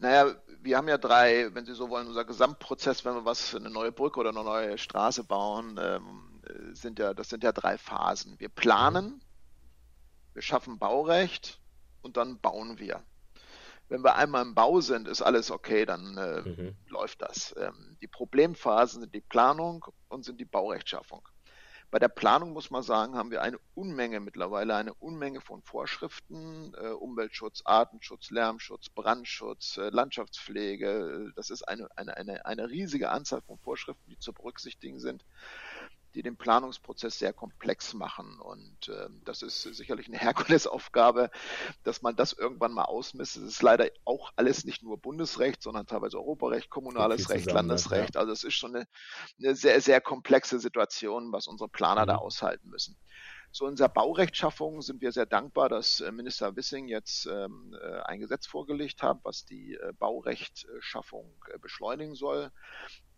Naja, 0.00 0.34
wir 0.62 0.76
haben 0.76 0.88
ja 0.88 0.98
drei, 0.98 1.54
wenn 1.54 1.64
Sie 1.64 1.74
so 1.74 1.90
wollen, 1.90 2.08
unser 2.08 2.24
Gesamtprozess, 2.24 3.04
wenn 3.04 3.14
wir 3.14 3.24
was, 3.24 3.54
eine 3.54 3.70
neue 3.70 3.92
Brücke 3.92 4.18
oder 4.18 4.30
eine 4.30 4.42
neue 4.42 4.76
Straße 4.76 5.22
bauen, 5.22 5.78
ähm, 5.80 6.74
sind 6.74 6.98
ja, 6.98 7.14
das 7.14 7.28
sind 7.28 7.44
ja 7.44 7.52
drei 7.52 7.78
Phasen. 7.78 8.34
Wir 8.40 8.48
planen, 8.48 9.22
wir 10.32 10.42
schaffen 10.42 10.80
Baurecht 10.80 11.60
und 12.02 12.16
dann 12.16 12.40
bauen 12.40 12.80
wir 12.80 13.04
wenn 13.94 14.02
wir 14.02 14.16
einmal 14.16 14.42
im 14.42 14.56
Bau 14.56 14.80
sind, 14.80 15.06
ist 15.06 15.22
alles 15.22 15.52
okay, 15.52 15.86
dann 15.86 16.18
äh, 16.18 16.40
mhm. 16.42 16.76
läuft 16.88 17.22
das. 17.22 17.54
Ähm, 17.56 17.96
die 18.02 18.08
Problemphasen 18.08 19.02
sind 19.02 19.14
die 19.14 19.20
Planung 19.20 19.84
und 20.08 20.24
sind 20.24 20.40
die 20.40 20.44
Baurechtschaffung. 20.44 21.28
Bei 21.92 22.00
der 22.00 22.08
Planung 22.08 22.52
muss 22.52 22.72
man 22.72 22.82
sagen, 22.82 23.14
haben 23.14 23.30
wir 23.30 23.40
eine 23.40 23.56
Unmenge 23.74 24.18
mittlerweile, 24.18 24.74
eine 24.74 24.94
Unmenge 24.94 25.40
von 25.40 25.62
Vorschriften, 25.62 26.74
äh, 26.74 26.88
Umweltschutz, 26.88 27.62
Artenschutz, 27.64 28.30
Lärmschutz, 28.30 28.88
Brandschutz, 28.88 29.76
äh, 29.76 29.90
Landschaftspflege. 29.90 31.32
Das 31.36 31.50
ist 31.50 31.62
eine, 31.62 31.86
eine, 31.94 32.16
eine, 32.16 32.44
eine 32.46 32.68
riesige 32.68 33.10
Anzahl 33.10 33.42
von 33.42 33.58
Vorschriften, 33.58 34.10
die 34.10 34.18
zu 34.18 34.32
berücksichtigen 34.32 34.98
sind 34.98 35.24
die 36.14 36.22
den 36.22 36.36
Planungsprozess 36.36 37.18
sehr 37.18 37.32
komplex 37.32 37.94
machen. 37.94 38.38
Und 38.40 38.88
äh, 38.88 39.08
das 39.24 39.42
ist 39.42 39.62
sicherlich 39.62 40.08
eine 40.08 40.18
Herkulesaufgabe, 40.18 41.30
dass 41.82 42.02
man 42.02 42.16
das 42.16 42.32
irgendwann 42.32 42.72
mal 42.72 42.84
ausmisst. 42.84 43.36
Es 43.36 43.42
ist 43.42 43.62
leider 43.62 43.88
auch 44.04 44.32
alles 44.36 44.64
nicht 44.64 44.82
nur 44.82 44.98
Bundesrecht, 44.98 45.62
sondern 45.62 45.86
teilweise 45.86 46.18
Europarecht, 46.18 46.70
kommunales 46.70 47.30
Recht, 47.30 47.44
zusammen, 47.44 47.68
Landesrecht. 47.68 48.14
Ja. 48.14 48.20
Also 48.20 48.32
es 48.32 48.44
ist 48.44 48.54
schon 48.54 48.76
eine, 48.76 48.86
eine, 49.38 49.54
sehr, 49.54 49.80
sehr 49.80 50.00
komplexe 50.00 50.58
Situation, 50.58 51.32
was 51.32 51.46
unsere 51.46 51.68
Planer 51.68 52.02
mhm. 52.02 52.08
da 52.08 52.16
aushalten 52.16 52.68
müssen. 52.68 52.96
In 53.60 53.68
unserer 53.68 53.88
Baurechtschaffung 53.88 54.82
sind 54.82 55.00
wir 55.00 55.12
sehr 55.12 55.26
dankbar, 55.26 55.68
dass 55.68 56.00
äh, 56.00 56.10
Minister 56.10 56.56
Wissing 56.56 56.88
jetzt 56.88 57.26
ähm, 57.26 57.76
äh, 57.80 58.00
ein 58.00 58.18
Gesetz 58.18 58.46
vorgelegt 58.46 59.02
hat, 59.02 59.20
was 59.22 59.44
die 59.44 59.74
äh, 59.74 59.92
Baurechtschaffung 59.96 61.32
beschleunigen 61.60 62.16
soll. 62.16 62.50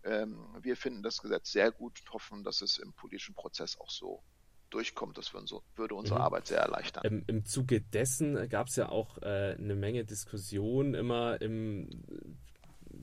Ähm, 0.07 0.39
wir 0.61 0.77
finden 0.77 1.03
das 1.03 1.19
Gesetz 1.19 1.53
sehr 1.53 1.73
gut 1.73 2.01
und 2.01 2.13
hoffen, 2.13 2.45
dass 2.45 2.63
es 2.63 2.79
im 2.79 2.93
politischen 2.93 3.35
Prozess 3.35 3.79
auch 3.81 3.91
so 3.91 4.23
durchkommt. 4.71 5.19
Das 5.19 5.33
würde 5.35 5.95
unsere 5.95 6.19
mhm. 6.19 6.25
Arbeit 6.25 6.47
sehr 6.47 6.59
erleichtern. 6.59 7.05
Im, 7.05 7.25
Im, 7.27 7.45
Zuge 7.45 7.81
dessen 7.81 8.49
gab 8.49 8.69
es 8.69 8.77
ja 8.77 8.89
auch 8.89 9.19
äh, 9.23 9.57
eine 9.59 9.75
Menge 9.75 10.05
Diskussionen 10.05 10.95
immer 10.95 11.41
im 11.41 12.39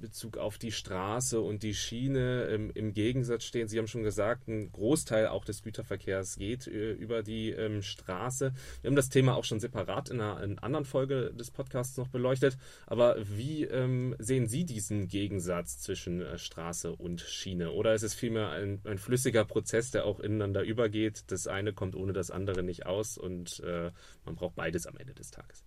Bezug 0.03 0.37
auf 0.37 0.57
die 0.57 0.73
Straße 0.73 1.39
und 1.39 1.63
die 1.63 1.73
Schiene 1.73 2.43
im, 2.47 2.69
im, 2.71 2.93
Gegensatz 2.93 3.45
stehen. 3.45 3.69
Sie 3.69 3.79
haben 3.79 3.87
schon 3.87 4.03
gesagt, 4.03 4.49
ein 4.49 4.69
Großteil 4.69 5.27
auch 5.27 5.45
des 5.45 5.63
Güterverkehrs 5.63 6.35
geht 6.35 6.67
äh, 6.67 6.91
über 6.91 7.23
die 7.23 7.51
ähm, 7.51 7.81
Straße. 7.81 8.53
Wir 8.81 8.89
haben 8.89 8.97
das 8.97 9.07
Thema 9.07 9.35
auch 9.35 9.45
schon 9.45 9.61
separat 9.61 10.09
in 10.09 10.19
einer, 10.19 10.43
in 10.43 10.59
anderen 10.59 10.83
Folge 10.83 11.33
des 11.33 11.51
Podcasts 11.51 11.95
noch 11.95 12.09
beleuchtet. 12.09 12.57
Aber 12.85 13.15
wie 13.17 13.63
ähm, 13.63 14.13
sehen 14.19 14.47
Sie 14.47 14.65
diesen 14.65 15.07
Gegensatz 15.07 15.79
zwischen 15.79 16.21
äh, 16.21 16.37
Straße 16.37 16.91
und 16.91 17.21
Schiene? 17.21 17.71
Oder 17.71 17.93
ist 17.93 18.03
es 18.03 18.13
vielmehr 18.13 18.49
ein, 18.49 18.81
ein, 18.83 18.97
flüssiger 18.97 19.45
Prozess, 19.45 19.91
der 19.91 20.05
auch 20.05 20.19
ineinander 20.19 20.63
übergeht? 20.63 21.23
Das 21.27 21.47
eine 21.47 21.71
kommt 21.71 21.95
ohne 21.95 22.11
das 22.11 22.29
andere 22.29 22.61
nicht 22.61 22.85
aus 22.85 23.17
und 23.17 23.61
äh, 23.61 23.91
man 24.25 24.35
braucht 24.35 24.55
beides 24.55 24.85
am 24.85 24.97
Ende 24.97 25.13
des 25.13 25.31
Tages. 25.31 25.63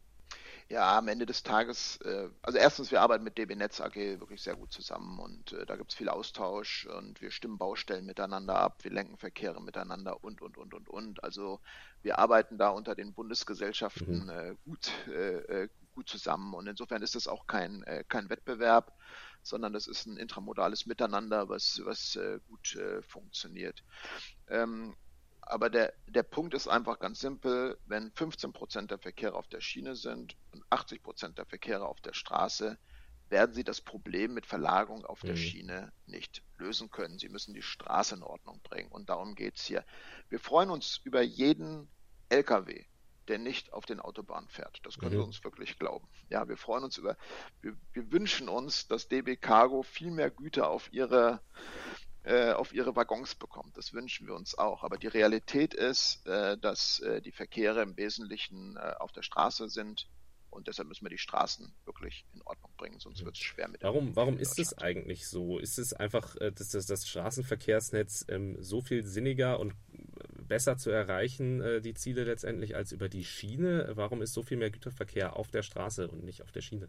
Ja, 0.68 0.98
am 0.98 1.06
Ende 1.06 1.26
des 1.26 1.44
Tages, 1.44 1.98
äh, 1.98 2.28
also 2.42 2.58
erstens, 2.58 2.90
wir 2.90 3.00
arbeiten 3.00 3.22
mit 3.22 3.38
DB 3.38 3.54
Netz 3.54 3.80
AG 3.80 3.94
wirklich 3.94 4.42
sehr 4.42 4.56
gut 4.56 4.72
zusammen 4.72 5.20
und 5.20 5.52
äh, 5.52 5.64
da 5.64 5.76
gibt 5.76 5.92
es 5.92 5.96
viel 5.96 6.08
Austausch 6.08 6.86
und 6.86 7.20
wir 7.20 7.30
stimmen 7.30 7.56
Baustellen 7.56 8.04
miteinander 8.04 8.58
ab, 8.58 8.82
wir 8.82 8.90
lenken 8.90 9.16
Verkehre 9.16 9.62
miteinander 9.62 10.24
und, 10.24 10.42
und, 10.42 10.58
und, 10.58 10.74
und, 10.74 10.88
und. 10.88 11.22
Also 11.22 11.60
wir 12.02 12.18
arbeiten 12.18 12.58
da 12.58 12.70
unter 12.70 12.96
den 12.96 13.14
Bundesgesellschaften 13.14 14.24
mhm. 14.24 14.28
äh, 14.30 14.54
gut, 14.64 14.90
äh, 15.06 15.62
äh, 15.62 15.68
gut 15.94 16.08
zusammen 16.08 16.52
und 16.52 16.66
insofern 16.66 17.00
ist 17.00 17.14
das 17.14 17.28
auch 17.28 17.46
kein, 17.46 17.84
äh, 17.84 18.02
kein 18.08 18.28
Wettbewerb, 18.28 18.92
sondern 19.44 19.72
das 19.72 19.86
ist 19.86 20.06
ein 20.06 20.16
intramodales 20.16 20.86
Miteinander, 20.86 21.48
was, 21.48 21.80
was 21.84 22.18
gut 22.48 22.76
funktioniert. 23.06 23.84
Ähm, 24.48 24.96
aber 25.46 25.70
der, 25.70 25.94
der 26.08 26.24
Punkt 26.24 26.54
ist 26.54 26.68
einfach 26.68 26.98
ganz 26.98 27.20
simpel, 27.20 27.78
wenn 27.86 28.10
15 28.12 28.52
Prozent 28.52 28.90
der 28.90 28.98
Verkehre 28.98 29.34
auf 29.34 29.46
der 29.46 29.60
Schiene 29.60 29.94
sind 29.94 30.36
und 30.52 30.64
80 30.70 31.02
Prozent 31.02 31.38
der 31.38 31.46
Verkehre 31.46 31.86
auf 31.86 32.00
der 32.00 32.14
Straße, 32.14 32.76
werden 33.28 33.54
sie 33.54 33.64
das 33.64 33.80
Problem 33.80 34.34
mit 34.34 34.44
Verlagerung 34.44 35.04
auf 35.04 35.22
mhm. 35.22 35.28
der 35.28 35.36
Schiene 35.36 35.92
nicht 36.06 36.42
lösen 36.58 36.90
können. 36.90 37.18
Sie 37.18 37.28
müssen 37.28 37.54
die 37.54 37.62
Straße 37.62 38.16
in 38.16 38.22
Ordnung 38.22 38.60
bringen. 38.62 38.90
Und 38.90 39.08
darum 39.08 39.34
geht 39.34 39.56
es 39.56 39.64
hier. 39.64 39.84
Wir 40.28 40.40
freuen 40.40 40.70
uns 40.70 41.00
über 41.04 41.22
jeden 41.22 41.88
Lkw, 42.28 42.84
der 43.28 43.38
nicht 43.38 43.72
auf 43.72 43.86
den 43.86 44.00
Autobahnen 44.00 44.48
fährt. 44.48 44.80
Das 44.84 44.98
können 44.98 45.14
mhm. 45.14 45.18
wir 45.18 45.24
uns 45.24 45.44
wirklich 45.44 45.78
glauben. 45.78 46.08
Ja, 46.28 46.48
wir 46.48 46.56
freuen 46.56 46.84
uns 46.84 46.98
über, 46.98 47.16
wir, 47.60 47.76
wir 47.92 48.12
wünschen 48.12 48.48
uns, 48.48 48.88
dass 48.88 49.08
DB 49.08 49.36
Cargo 49.36 49.82
viel 49.82 50.10
mehr 50.10 50.30
Güter 50.30 50.68
auf 50.70 50.92
ihre 50.92 51.40
äh, 52.26 52.52
auf 52.52 52.72
ihre 52.74 52.96
Waggons 52.96 53.36
bekommt. 53.36 53.76
Das 53.76 53.92
wünschen 53.92 54.26
wir 54.26 54.34
uns 54.34 54.58
auch. 54.58 54.82
Aber 54.82 54.98
die 54.98 55.06
Realität 55.06 55.74
ist, 55.74 56.26
äh, 56.26 56.58
dass 56.58 56.98
äh, 56.98 57.22
die 57.22 57.30
Verkehre 57.30 57.82
im 57.82 57.96
Wesentlichen 57.96 58.76
auf 58.76 59.12
der 59.12 59.22
Straße 59.22 59.68
sind. 59.68 60.08
Und 60.50 60.66
deshalb 60.66 60.88
müssen 60.88 61.04
wir 61.04 61.10
die 61.10 61.18
Straßen 61.18 61.72
wirklich 61.84 62.24
in 62.34 62.42
Ordnung 62.42 62.72
bringen, 62.78 62.98
sonst 62.98 63.24
wird 63.24 63.36
es 63.36 63.42
schwer 63.42 63.68
mit 63.68 63.82
Warum, 63.82 64.16
warum 64.16 64.38
ist 64.38 64.58
es 64.58 64.76
eigentlich 64.78 65.28
so? 65.28 65.58
Ist 65.58 65.78
es 65.78 65.92
einfach, 65.92 66.34
dass 66.36 66.70
das, 66.70 66.86
das 66.86 67.06
Straßenverkehrsnetz 67.06 68.24
ähm, 68.28 68.56
so 68.62 68.80
viel 68.80 69.04
sinniger 69.04 69.60
und 69.60 69.74
besser 70.46 70.76
zu 70.76 70.90
erreichen, 70.90 71.60
äh, 71.60 71.80
die 71.80 71.94
Ziele 71.94 72.24
letztendlich, 72.24 72.74
als 72.74 72.92
über 72.92 73.08
die 73.08 73.24
Schiene? 73.24 73.92
Warum 73.94 74.22
ist 74.22 74.32
so 74.32 74.42
viel 74.42 74.56
mehr 74.56 74.70
Güterverkehr 74.70 75.36
auf 75.36 75.50
der 75.50 75.62
Straße 75.62 76.08
und 76.08 76.24
nicht 76.24 76.42
auf 76.42 76.52
der 76.52 76.62
Schiene? 76.62 76.88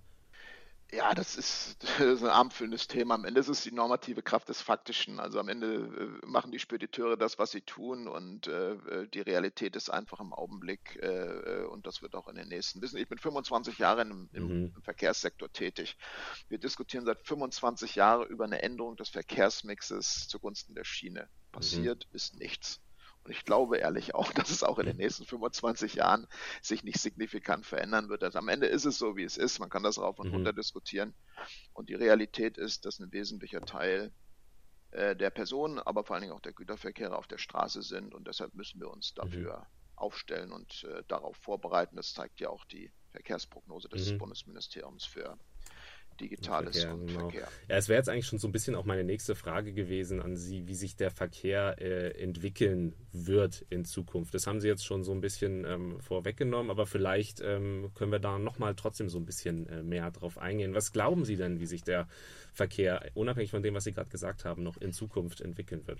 Ja, 0.91 1.13
das 1.13 1.35
ist, 1.35 1.77
das 1.99 1.99
ist 1.99 2.23
ein 2.23 2.29
abendfüllendes 2.29 2.87
Thema. 2.87 3.15
Am 3.15 3.25
Ende 3.25 3.39
ist 3.39 3.49
es 3.49 3.61
die 3.61 3.71
normative 3.71 4.21
Kraft 4.21 4.47
des 4.49 4.61
Faktischen. 4.61 5.19
Also 5.19 5.39
am 5.39 5.49
Ende 5.49 6.21
äh, 6.23 6.25
machen 6.25 6.51
die 6.51 6.59
Spediteure 6.59 7.17
das, 7.17 7.37
was 7.39 7.51
sie 7.51 7.61
tun 7.61 8.07
und 8.07 8.47
äh, 8.47 8.73
äh 8.73 9.07
die 9.07 9.21
Realität 9.21 9.75
ist 9.75 9.89
einfach 9.89 10.19
im 10.19 10.33
Augenblick 10.33 10.97
äh, 11.01 11.07
äh 11.07 11.65
und 11.65 11.87
das 11.87 12.01
wird 12.01 12.15
auch 12.15 12.27
in 12.27 12.35
den 12.35 12.47
nächsten. 12.47 12.81
Wissen, 12.81 12.97
ich 12.97 13.09
bin 13.09 13.17
25 13.17 13.77
Jahre 13.77 14.01
im, 14.01 14.29
im, 14.33 14.47
mhm. 14.47 14.73
Verkehrssektor 14.81 15.51
tätig. 15.51 15.97
Wir 16.47 16.57
diskutieren 16.57 17.05
seit 17.05 17.19
25 17.25 17.95
Jahren 17.95 18.27
über 18.27 18.45
eine 18.45 18.61
Änderung 18.61 18.95
des 18.95 19.09
Verkehrsmixes 19.09 20.27
zugunsten 20.27 20.73
der 20.75 20.85
Schiene. 20.85 21.27
Passiert 21.51 22.07
mhm. 22.09 22.15
ist 22.15 22.39
nichts. 22.39 22.79
Und 23.27 23.33
ich 23.33 23.43
glaube 23.43 23.77
ehrlich 23.77 24.15
auch, 24.15 24.31
dass 24.33 24.49
es 24.49 24.63
auch 24.63 24.79
in 24.79 24.85
den 24.85 24.95
nächsten 24.95 25.25
25 25.25 25.95
Jahren 25.95 26.27
sich 26.61 26.83
nicht 26.85 26.99
signifikant 26.99 27.65
verändern 27.65 28.07
wird. 28.07 28.23
Also 28.23 28.39
am 28.39 28.47
Ende 28.47 28.67
ist 28.67 28.85
es 28.85 28.97
so, 28.97 29.17
wie 29.17 29.25
es 29.25 29.35
ist. 29.35 29.59
Man 29.59 29.69
kann 29.69 29.83
das 29.83 29.99
rauf 29.99 30.17
und 30.19 30.29
mhm. 30.29 30.35
runter 30.35 30.53
diskutieren. 30.53 31.13
Und 31.73 31.89
die 31.89 31.93
Realität 31.93 32.57
ist, 32.57 32.85
dass 32.85 32.99
ein 32.99 33.11
wesentlicher 33.11 33.61
Teil 33.61 34.13
äh, 34.91 35.13
der 35.13 35.29
Personen, 35.29 35.77
aber 35.79 36.05
vor 36.05 36.15
allen 36.15 36.21
Dingen 36.21 36.33
auch 36.33 36.39
der 36.39 36.53
Güterverkehre 36.53 37.17
auf 37.17 37.27
der 37.27 37.37
Straße 37.37 37.81
sind. 37.81 38.15
Und 38.15 38.27
deshalb 38.27 38.55
müssen 38.55 38.79
wir 38.79 38.89
uns 38.89 39.13
dafür 39.13 39.57
mhm. 39.57 39.97
aufstellen 39.97 40.51
und 40.53 40.85
äh, 40.85 41.03
darauf 41.09 41.35
vorbereiten. 41.35 41.97
Das 41.97 42.13
zeigt 42.13 42.39
ja 42.39 42.49
auch 42.49 42.63
die 42.63 42.93
Verkehrsprognose 43.11 43.89
des 43.89 44.13
mhm. 44.13 44.19
Bundesministeriums 44.19 45.03
für 45.03 45.37
digital 46.19 46.63
Verkehr, 46.63 46.97
genau. 46.97 47.29
Verkehr. 47.29 47.47
Ja, 47.69 47.75
es 47.75 47.89
wäre 47.89 47.97
jetzt 47.97 48.09
eigentlich 48.09 48.27
schon 48.27 48.39
so 48.39 48.47
ein 48.47 48.51
bisschen 48.51 48.75
auch 48.75 48.85
meine 48.85 49.03
nächste 49.03 49.35
Frage 49.35 49.73
gewesen 49.73 50.21
an 50.21 50.35
Sie, 50.35 50.67
wie 50.67 50.75
sich 50.75 50.95
der 50.95 51.11
Verkehr 51.11 51.75
äh, 51.79 52.11
entwickeln 52.21 52.93
wird 53.11 53.65
in 53.69 53.85
Zukunft. 53.85 54.33
Das 54.33 54.47
haben 54.47 54.59
Sie 54.59 54.67
jetzt 54.67 54.85
schon 54.85 55.03
so 55.03 55.11
ein 55.11 55.21
bisschen 55.21 55.65
ähm, 55.65 55.99
vorweggenommen, 55.99 56.71
aber 56.71 56.85
vielleicht 56.85 57.41
ähm, 57.41 57.91
können 57.95 58.11
wir 58.11 58.19
da 58.19 58.39
nochmal 58.39 58.75
trotzdem 58.75 59.09
so 59.09 59.17
ein 59.17 59.25
bisschen 59.25 59.67
äh, 59.67 59.83
mehr 59.83 60.11
drauf 60.11 60.37
eingehen. 60.37 60.73
Was 60.73 60.91
glauben 60.91 61.25
Sie 61.25 61.35
denn, 61.35 61.59
wie 61.59 61.65
sich 61.65 61.83
der 61.83 62.07
Verkehr, 62.53 63.11
unabhängig 63.13 63.51
von 63.51 63.63
dem, 63.63 63.73
was 63.73 63.83
Sie 63.83 63.93
gerade 63.93 64.09
gesagt 64.09 64.45
haben, 64.45 64.63
noch 64.63 64.77
in 64.77 64.91
Zukunft 64.91 65.41
entwickeln 65.41 65.87
wird? 65.87 65.99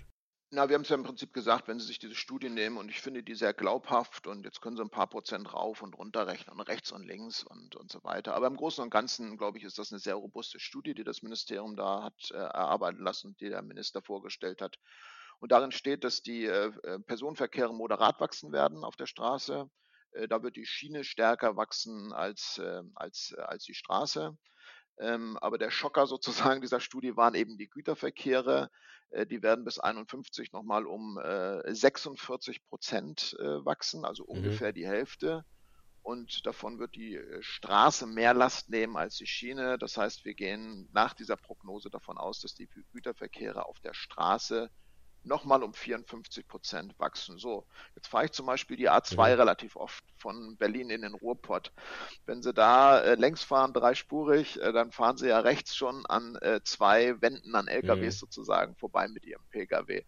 Na, 0.50 0.66
wir 0.66 0.76
haben 0.76 0.82
es 0.82 0.88
ja 0.88 0.96
im 0.96 1.02
Prinzip 1.02 1.34
gesagt, 1.34 1.68
wenn 1.68 1.78
Sie 1.78 1.86
sich 1.86 1.98
diese 1.98 2.14
Studie 2.14 2.48
nehmen 2.48 2.78
und 2.78 2.88
ich 2.88 3.02
finde 3.02 3.22
die 3.22 3.34
sehr 3.34 3.52
glaubhaft 3.52 4.26
und 4.26 4.46
jetzt 4.46 4.62
können 4.62 4.78
Sie 4.78 4.82
ein 4.82 4.88
paar 4.88 5.06
Prozent 5.06 5.52
rauf 5.52 5.82
und 5.82 5.92
runter 5.92 6.26
rechnen 6.26 6.58
rechts 6.60 6.90
und 6.90 7.02
links 7.04 7.42
und, 7.44 7.76
und 7.76 7.92
so 7.92 8.02
weiter. 8.02 8.34
Aber 8.34 8.46
im 8.46 8.56
Großen 8.56 8.82
und 8.82 8.88
Ganzen, 8.88 9.36
glaube 9.36 9.58
ich, 9.58 9.64
ist 9.64 9.78
das 9.78 9.92
eine 9.92 9.98
sehr 9.98 10.14
robuste 10.14 10.58
Studie, 10.58 10.94
die 10.94 11.04
das 11.04 11.20
Ministerium 11.20 11.76
da 11.76 12.02
hat 12.02 12.30
äh, 12.30 12.36
erarbeiten 12.36 13.04
lassen, 13.04 13.36
die 13.40 13.50
der 13.50 13.60
Minister 13.60 14.00
vorgestellt 14.00 14.62
hat. 14.62 14.78
Und 15.38 15.52
darin 15.52 15.70
steht, 15.70 16.02
dass 16.02 16.22
die 16.22 16.46
äh, 16.46 16.72
äh 16.82 16.98
Personenverkehre 17.00 17.74
moderat 17.74 18.18
wachsen 18.18 18.50
werden 18.50 18.84
auf 18.84 18.96
der 18.96 19.06
Straße. 19.06 19.68
Äh, 20.12 20.28
da 20.28 20.42
wird 20.42 20.56
die 20.56 20.64
Schiene 20.64 21.04
stärker 21.04 21.56
wachsen 21.58 22.14
als, 22.14 22.56
äh, 22.56 22.82
als, 22.94 23.34
äh, 23.36 23.42
als 23.42 23.64
die 23.64 23.74
Straße. 23.74 24.34
Ähm, 25.00 25.36
aber 25.38 25.58
der 25.58 25.70
Schocker 25.70 26.06
sozusagen 26.06 26.60
dieser 26.60 26.80
Studie 26.80 27.16
waren 27.16 27.34
eben 27.34 27.56
die 27.56 27.68
Güterverkehre. 27.68 28.70
Äh, 29.10 29.26
die 29.26 29.42
werden 29.42 29.64
bis 29.64 29.78
51 29.78 30.52
nochmal 30.52 30.86
um 30.86 31.18
äh, 31.18 31.74
46 31.74 32.64
Prozent 32.68 33.36
äh, 33.38 33.64
wachsen, 33.64 34.04
also 34.04 34.24
mhm. 34.24 34.30
ungefähr 34.30 34.72
die 34.72 34.86
Hälfte. 34.86 35.44
Und 36.02 36.46
davon 36.46 36.78
wird 36.78 36.94
die 36.94 37.16
äh, 37.16 37.42
Straße 37.42 38.06
mehr 38.06 38.34
Last 38.34 38.70
nehmen 38.70 38.96
als 38.96 39.16
die 39.16 39.26
Schiene. 39.26 39.78
Das 39.78 39.96
heißt, 39.96 40.24
wir 40.24 40.34
gehen 40.34 40.88
nach 40.92 41.14
dieser 41.14 41.36
Prognose 41.36 41.90
davon 41.90 42.18
aus, 42.18 42.40
dass 42.40 42.54
die 42.54 42.68
Güterverkehre 42.92 43.66
auf 43.66 43.78
der 43.80 43.94
Straße 43.94 44.70
nochmal 45.28 45.62
um 45.62 45.72
54 45.72 46.48
Prozent 46.48 46.98
wachsen. 46.98 47.38
So, 47.38 47.66
jetzt 47.94 48.08
fahre 48.08 48.26
ich 48.26 48.32
zum 48.32 48.46
Beispiel 48.46 48.76
die 48.76 48.90
A2 48.90 49.14
mhm. 49.14 49.40
relativ 49.40 49.76
oft 49.76 50.04
von 50.18 50.56
Berlin 50.56 50.90
in 50.90 51.02
den 51.02 51.14
Ruhrpott. 51.14 51.72
Wenn 52.26 52.42
Sie 52.42 52.52
da 52.52 52.98
äh, 53.00 53.14
längs 53.14 53.42
fahren, 53.42 53.72
dreispurig, 53.72 54.60
äh, 54.60 54.72
dann 54.72 54.90
fahren 54.90 55.16
Sie 55.16 55.28
ja 55.28 55.38
rechts 55.40 55.76
schon 55.76 56.04
an 56.06 56.36
äh, 56.36 56.60
zwei 56.64 57.20
Wänden 57.20 57.54
an 57.54 57.68
LKWs 57.68 58.16
mhm. 58.16 58.18
sozusagen 58.18 58.74
vorbei 58.74 59.08
mit 59.08 59.24
Ihrem 59.24 59.42
Pkw. 59.50 60.02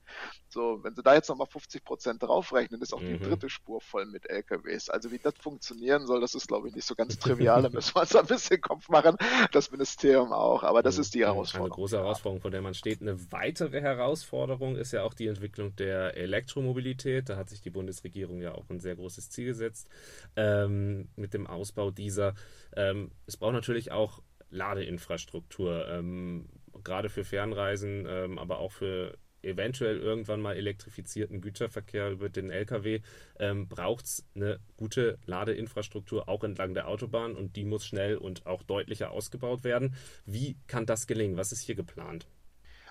So, 0.48 0.82
wenn 0.82 0.96
Sie 0.96 1.02
da 1.02 1.14
jetzt 1.14 1.28
nochmal 1.28 1.46
50 1.46 1.84
Prozent 1.84 2.22
draufrechnen, 2.22 2.82
ist 2.82 2.92
auch 2.92 3.00
mhm. 3.00 3.18
die 3.18 3.18
dritte 3.20 3.48
Spur 3.48 3.80
voll 3.80 4.06
mit 4.06 4.28
LKWs. 4.28 4.90
Also 4.90 5.12
wie 5.12 5.18
das 5.18 5.34
funktionieren 5.40 6.06
soll, 6.06 6.20
das 6.20 6.34
ist 6.34 6.48
glaube 6.48 6.68
ich 6.68 6.74
nicht 6.74 6.86
so 6.86 6.94
ganz 6.94 7.18
trivial. 7.18 7.62
Da 7.62 7.68
müssen 7.68 7.94
wir 7.94 8.00
uns 8.00 8.16
ein 8.16 8.26
bisschen 8.26 8.60
Kopf 8.60 8.88
machen. 8.88 9.16
Das 9.52 9.70
Ministerium 9.70 10.32
auch. 10.32 10.64
Aber 10.64 10.82
das 10.82 10.96
mhm. 10.96 11.02
ist 11.02 11.14
die 11.14 11.24
Herausforderung. 11.24 11.66
Eine 11.66 11.74
große 11.74 11.96
Herausforderung, 11.98 12.40
vor 12.40 12.50
der 12.50 12.62
man 12.62 12.74
steht. 12.74 13.00
Eine 13.00 13.30
weitere 13.30 13.80
Herausforderung 13.80 14.76
ist 14.76 14.92
ja 14.92 15.02
auch 15.04 15.09
die 15.14 15.26
Entwicklung 15.26 15.76
der 15.76 16.16
Elektromobilität. 16.16 17.28
Da 17.28 17.36
hat 17.36 17.48
sich 17.48 17.60
die 17.60 17.70
Bundesregierung 17.70 18.40
ja 18.40 18.54
auch 18.54 18.68
ein 18.70 18.80
sehr 18.80 18.96
großes 18.96 19.30
Ziel 19.30 19.46
gesetzt 19.46 19.88
ähm, 20.36 21.08
mit 21.16 21.34
dem 21.34 21.46
Ausbau 21.46 21.90
dieser. 21.90 22.34
Ähm, 22.76 23.10
es 23.26 23.36
braucht 23.36 23.54
natürlich 23.54 23.92
auch 23.92 24.22
Ladeinfrastruktur, 24.50 25.88
ähm, 25.88 26.48
gerade 26.84 27.08
für 27.08 27.24
Fernreisen, 27.24 28.06
ähm, 28.08 28.38
aber 28.38 28.58
auch 28.58 28.72
für 28.72 29.16
eventuell 29.42 29.98
irgendwann 29.98 30.40
mal 30.40 30.56
elektrifizierten 30.56 31.40
Güterverkehr 31.40 32.10
über 32.10 32.28
den 32.28 32.50
Lkw 32.50 33.00
ähm, 33.38 33.68
braucht 33.68 34.04
es 34.04 34.26
eine 34.34 34.60
gute 34.76 35.18
Ladeinfrastruktur 35.26 36.28
auch 36.28 36.44
entlang 36.44 36.74
der 36.74 36.88
Autobahn 36.88 37.36
und 37.36 37.56
die 37.56 37.64
muss 37.64 37.86
schnell 37.86 38.16
und 38.16 38.46
auch 38.46 38.62
deutlicher 38.62 39.10
ausgebaut 39.10 39.64
werden. 39.64 39.94
Wie 40.26 40.56
kann 40.66 40.86
das 40.86 41.06
gelingen? 41.06 41.36
Was 41.36 41.52
ist 41.52 41.62
hier 41.62 41.74
geplant? 41.74 42.26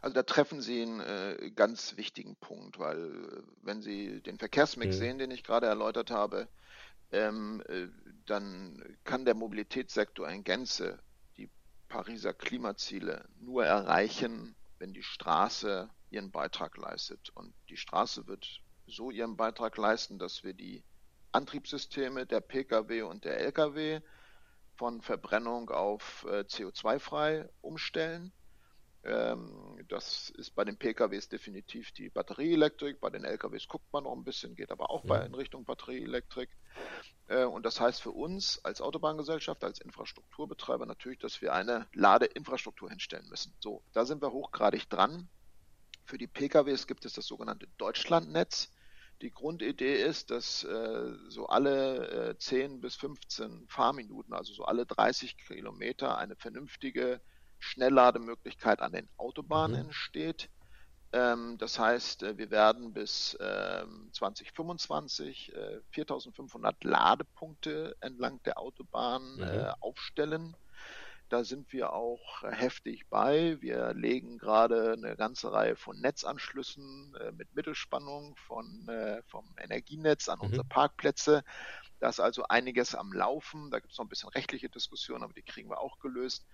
Also 0.02 0.14
da 0.14 0.24
treffen 0.24 0.62
Sie 0.62 0.82
einen 0.82 1.00
äh, 1.02 1.52
ganz 1.56 1.98
wichtigen 1.98 2.36
Punkt, 2.38 2.80
weil 2.80 2.98
äh, 2.98 3.44
wenn 3.62 3.82
Sie 3.82 4.22
den 4.22 4.38
Verkehrsmix 4.38 4.96
mhm. 4.96 5.00
sehen, 5.00 5.20
den 5.20 5.32
ich 5.32 5.44
gerade 5.44 5.68
erläutert 5.68 6.12
habe, 6.12 6.48
ähm, 7.12 7.62
äh, 7.68 7.88
dann 8.26 8.98
kann 9.04 9.26
der 9.26 9.36
Mobilitätssektor 9.36 10.30
in 10.30 10.44
Gänze 10.44 11.00
die 11.38 11.50
Pariser 11.90 12.34
Klimaziele 12.34 13.28
nur 13.40 13.66
erreichen, 13.66 14.56
wenn 14.78 14.94
die 14.94 15.04
Straße 15.04 15.90
ihren 16.12 16.32
Beitrag 16.32 16.78
leistet. 16.78 17.30
Und 17.32 17.54
die 17.70 17.78
Straße 17.78 18.28
wird 18.28 18.62
so 18.88 19.12
ihren 19.12 19.36
Beitrag 19.36 19.78
leisten, 19.78 20.18
dass 20.18 20.44
wir 20.44 20.54
die 20.54 20.84
Antriebssysteme 21.32 22.26
der 22.26 22.42
Pkw 22.42 23.04
und 23.04 23.26
der 23.26 23.40
Lkw 23.40 24.02
von 24.76 25.02
Verbrennung 25.02 25.70
auf 25.70 26.26
äh, 26.30 26.40
CO2-frei 26.40 27.50
umstellen 27.62 28.32
ähm, 29.04 29.86
das 29.88 30.30
ist 30.32 30.52
bei 30.56 30.66
den 30.66 30.78
PKWs 30.78 31.30
definitiv 31.30 31.92
die 31.92 32.10
Batterieelektrik. 32.10 33.00
Bei 33.00 33.10
den 33.10 33.24
LKWs 33.24 33.68
guckt 33.68 33.92
man 33.94 34.04
noch 34.04 34.14
ein 34.14 34.24
bisschen, 34.24 34.56
geht 34.56 34.72
aber 34.72 34.90
auch 34.90 35.04
bei, 35.06 35.26
in 35.26 35.34
Richtung 35.34 35.64
Batterieelektrik. 35.64 36.50
Äh, 37.28 37.46
und 37.46 37.66
das 37.66 37.80
heißt 37.80 38.02
für 38.02 38.12
uns 38.12 38.64
als 38.66 38.82
Autobahngesellschaft, 38.82 39.64
als 39.64 39.80
Infrastrukturbetreiber 39.80 40.86
natürlich, 40.86 41.20
dass 41.20 41.42
wir 41.42 41.54
eine 41.54 41.88
Ladeinfrastruktur 41.94 42.90
hinstellen 42.90 43.30
müssen. 43.30 43.56
So, 43.60 43.84
da 43.94 44.06
sind 44.06 44.22
wir 44.22 44.32
hochgradig 44.32 44.90
dran. 44.90 45.30
Für 46.04 46.18
die 46.18 46.28
PKWs 46.28 46.88
gibt 46.88 47.06
es 47.06 47.14
das 47.14 47.26
sogenannte 47.26 47.68
Deutschlandnetz. 47.78 48.72
Die 49.22 49.32
Grundidee 49.32 50.02
ist, 50.02 50.32
dass 50.32 50.64
äh, 50.64 51.14
so 51.28 51.48
alle 51.48 52.32
äh, 52.32 52.38
10 52.38 52.82
bis 52.82 52.96
15 52.96 53.68
Fahrminuten, 53.68 54.34
also 54.34 54.54
so 54.54 54.64
alle 54.64 54.86
30 54.86 55.38
Kilometer, 55.38 56.18
eine 56.18 56.36
vernünftige 56.36 57.22
Schnelllademöglichkeit 57.60 58.82
an 58.82 58.92
den 58.92 59.10
Autobahnen 59.18 59.80
mhm. 59.80 59.86
entsteht. 59.88 60.50
Ähm, 61.12 61.58
das 61.58 61.80
heißt, 61.80 62.24
äh, 62.24 62.38
wir 62.38 62.52
werden 62.52 62.94
bis 62.94 63.38
ähm, 63.40 64.10
2025 64.14 65.54
äh, 65.54 65.80
4500 65.92 66.84
Ladepunkte 66.84 67.96
entlang 68.00 68.42
der 68.44 68.60
Autobahn 68.60 69.36
mhm. 69.36 69.44
äh, 69.44 69.72
aufstellen. 69.80 70.56
Da 71.30 71.44
sind 71.44 71.72
wir 71.74 71.94
auch 71.94 72.42
heftig 72.44 73.08
bei. 73.08 73.58
Wir 73.62 73.94
legen 73.94 74.40
gerade 74.40 74.94
eine 74.94 75.16
ganze 75.16 75.52
Reihe 75.52 75.76
von 75.76 76.00
Netzanschlüssen 76.00 77.16
äh, 77.20 77.32
mit 77.32 77.54
Mittelspannung 77.54 78.36
von, 78.36 78.88
äh, 78.90 79.22
vom 79.28 79.46
Energienetz 79.60 80.28
an 80.28 80.40
mhm. 80.40 80.46
unsere 80.46 80.64
Parkplätze. 80.64 81.44
Da 82.00 82.10
ist 82.10 82.20
also 82.20 82.46
einiges 82.48 82.96
am 82.96 83.14
Laufen. 83.14 83.70
Da 83.70 83.80
gibt 83.80 83.92
es 83.92 84.00
noch 84.00 84.06
ein 84.06 84.10
bisschen 84.10 84.30
rechtliche 84.30 84.70
Diskussionen, 84.70 85.24
aber 85.24 85.34
die 85.34 85.44
kriegen 85.44 85.70
wir 85.70 85.80
auch 85.80 86.00
gelöst. 86.00 86.48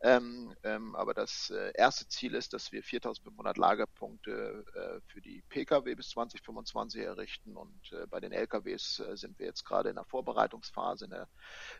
Ähm, 0.00 0.54
ähm, 0.62 0.94
aber 0.94 1.12
das 1.12 1.50
äh, 1.50 1.72
erste 1.74 2.06
Ziel 2.06 2.34
ist, 2.34 2.52
dass 2.52 2.70
wir 2.70 2.84
4500 2.84 3.56
Lagerpunkte 3.56 4.64
äh, 4.74 5.00
für 5.10 5.20
die 5.20 5.42
Pkw 5.48 5.94
bis 5.96 6.10
2025 6.10 7.02
errichten 7.02 7.56
und 7.56 7.92
äh, 7.92 8.06
bei 8.06 8.20
den 8.20 8.30
Lkws 8.30 9.00
äh, 9.00 9.16
sind 9.16 9.38
wir 9.40 9.46
jetzt 9.46 9.64
gerade 9.64 9.88
in 9.88 9.96
der 9.96 10.04
Vorbereitungsphase 10.04 11.08
ne, 11.08 11.26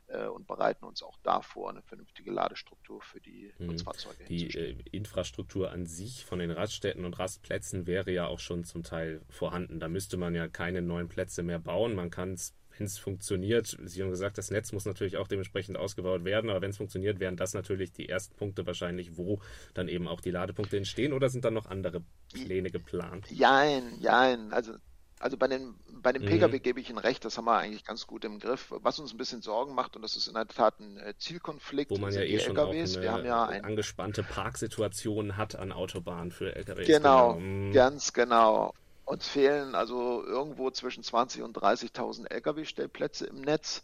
äh, 0.08 0.26
und 0.26 0.48
bereiten 0.48 0.84
uns 0.84 1.02
auch 1.02 1.16
davor, 1.22 1.70
eine 1.70 1.82
vernünftige 1.82 2.32
Ladestruktur 2.32 3.00
für 3.02 3.20
die 3.20 3.52
hm. 3.58 3.68
Nutzfahrzeuge 3.68 4.24
Die 4.24 4.48
äh, 4.48 4.76
Infrastruktur 4.90 5.70
an 5.70 5.86
sich 5.86 6.24
von 6.24 6.40
den 6.40 6.50
Raststätten 6.50 7.04
und 7.04 7.18
Rastplätzen 7.20 7.86
wäre 7.86 8.10
ja 8.10 8.26
auch 8.26 8.40
schon 8.40 8.64
zum 8.64 8.82
Teil 8.82 9.22
vorhanden. 9.30 9.78
Da 9.78 9.88
müsste 9.88 10.16
man 10.16 10.34
ja 10.34 10.48
keine 10.48 10.82
neuen 10.82 11.08
Plätze 11.08 11.44
mehr 11.44 11.60
bauen. 11.60 11.94
Man 11.94 12.10
kann 12.10 12.32
es 12.32 12.54
wenn 12.78 12.86
es 12.86 12.98
funktioniert, 12.98 13.76
Sie 13.84 14.02
haben 14.02 14.10
gesagt, 14.10 14.38
das 14.38 14.50
Netz 14.50 14.72
muss 14.72 14.84
natürlich 14.84 15.16
auch 15.16 15.28
dementsprechend 15.28 15.76
ausgebaut 15.76 16.24
werden, 16.24 16.50
aber 16.50 16.62
wenn 16.62 16.70
es 16.70 16.76
funktioniert, 16.76 17.20
wären 17.20 17.36
das 17.36 17.54
natürlich 17.54 17.92
die 17.92 18.08
ersten 18.08 18.36
Punkte 18.36 18.66
wahrscheinlich, 18.66 19.16
wo 19.16 19.40
dann 19.74 19.88
eben 19.88 20.08
auch 20.08 20.20
die 20.20 20.30
Ladepunkte 20.30 20.76
entstehen 20.76 21.12
oder 21.12 21.28
sind 21.28 21.44
dann 21.44 21.54
noch 21.54 21.66
andere 21.66 22.02
Pläne 22.32 22.70
geplant? 22.70 23.26
Jein, 23.30 23.98
jein. 24.00 24.52
Also 24.52 24.74
also 25.20 25.36
bei 25.36 25.48
den, 25.48 25.74
bei 26.00 26.12
den 26.12 26.24
Pkw 26.24 26.58
mhm. 26.58 26.62
gebe 26.62 26.80
ich 26.80 26.90
Ihnen 26.90 26.98
recht, 26.98 27.24
das 27.24 27.36
haben 27.38 27.46
wir 27.46 27.56
eigentlich 27.56 27.84
ganz 27.84 28.06
gut 28.06 28.24
im 28.24 28.38
Griff. 28.38 28.72
Was 28.82 28.98
uns 28.98 29.12
ein 29.12 29.18
bisschen 29.18 29.42
Sorgen 29.42 29.74
macht, 29.74 29.96
und 29.96 30.02
das 30.02 30.16
ist 30.16 30.28
in 30.28 30.34
der 30.34 30.46
Tat 30.46 30.78
ein 30.80 30.96
äh, 30.98 31.14
Zielkonflikt, 31.18 31.90
wo 31.90 31.96
man 31.96 32.12
ja 32.12 32.20
eh 32.20 32.38
schon 32.38 32.56
LKWs. 32.56 32.94
auch 32.94 32.98
eine 32.98 33.02
wir 33.02 33.12
haben 33.12 33.24
ja 33.24 33.46
ein, 33.46 33.64
angespannte 33.64 34.22
Parksituation 34.22 35.36
hat 35.36 35.56
an 35.56 35.72
Autobahnen 35.72 36.30
für 36.30 36.54
LKWs. 36.54 36.86
Genau. 36.86 37.34
Mhm. 37.34 37.72
ganz 37.72 38.12
genau. 38.12 38.74
Uns 39.08 39.26
fehlen 39.26 39.74
also 39.74 40.22
irgendwo 40.22 40.70
zwischen 40.70 41.02
20.000 41.02 41.42
und 41.42 41.56
30.000 41.56 42.30
Lkw-Stellplätze 42.30 43.26
im 43.26 43.40
Netz. 43.40 43.82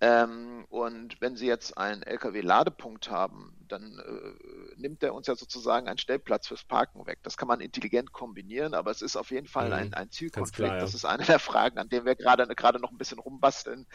Ähm, 0.00 0.64
und 0.68 1.20
wenn 1.20 1.34
Sie 1.34 1.46
jetzt 1.46 1.76
einen 1.76 2.04
Lkw-Ladepunkt 2.04 3.10
haben, 3.10 3.52
dann 3.66 3.98
äh, 3.98 4.80
nimmt 4.80 5.02
er 5.02 5.14
uns 5.14 5.26
ja 5.26 5.34
sozusagen 5.34 5.88
einen 5.88 5.98
Stellplatz 5.98 6.46
fürs 6.46 6.62
Parken 6.62 7.04
weg. 7.06 7.18
Das 7.24 7.36
kann 7.36 7.48
man 7.48 7.60
intelligent 7.60 8.12
kombinieren, 8.12 8.74
aber 8.74 8.92
es 8.92 9.02
ist 9.02 9.16
auf 9.16 9.32
jeden 9.32 9.48
Fall 9.48 9.68
mhm. 9.68 9.72
ein, 9.72 9.94
ein 9.94 10.10
Zielkonflikt. 10.12 10.56
Klar, 10.56 10.76
ja. 10.76 10.80
Das 10.80 10.94
ist 10.94 11.04
eine 11.04 11.24
der 11.24 11.40
Fragen, 11.40 11.78
an 11.78 11.88
denen 11.88 12.06
wir 12.06 12.14
gerade 12.14 12.46
gerade 12.54 12.78
noch 12.78 12.92
ein 12.92 12.98
bisschen 12.98 13.18
rumbasteln, 13.18 13.88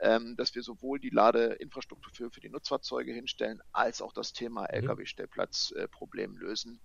ähm, 0.00 0.36
dass 0.36 0.54
wir 0.54 0.62
sowohl 0.62 1.00
die 1.00 1.10
Ladeinfrastruktur 1.10 2.12
für, 2.12 2.30
für 2.30 2.40
die 2.40 2.50
Nutzfahrzeuge 2.50 3.12
hinstellen, 3.12 3.62
als 3.72 4.02
auch 4.02 4.12
das 4.12 4.34
Thema 4.34 4.62
mhm. 4.62 4.88
Lkw-Stellplatzproblem 4.88 6.34
äh, 6.34 6.38
lösen. 6.38 6.80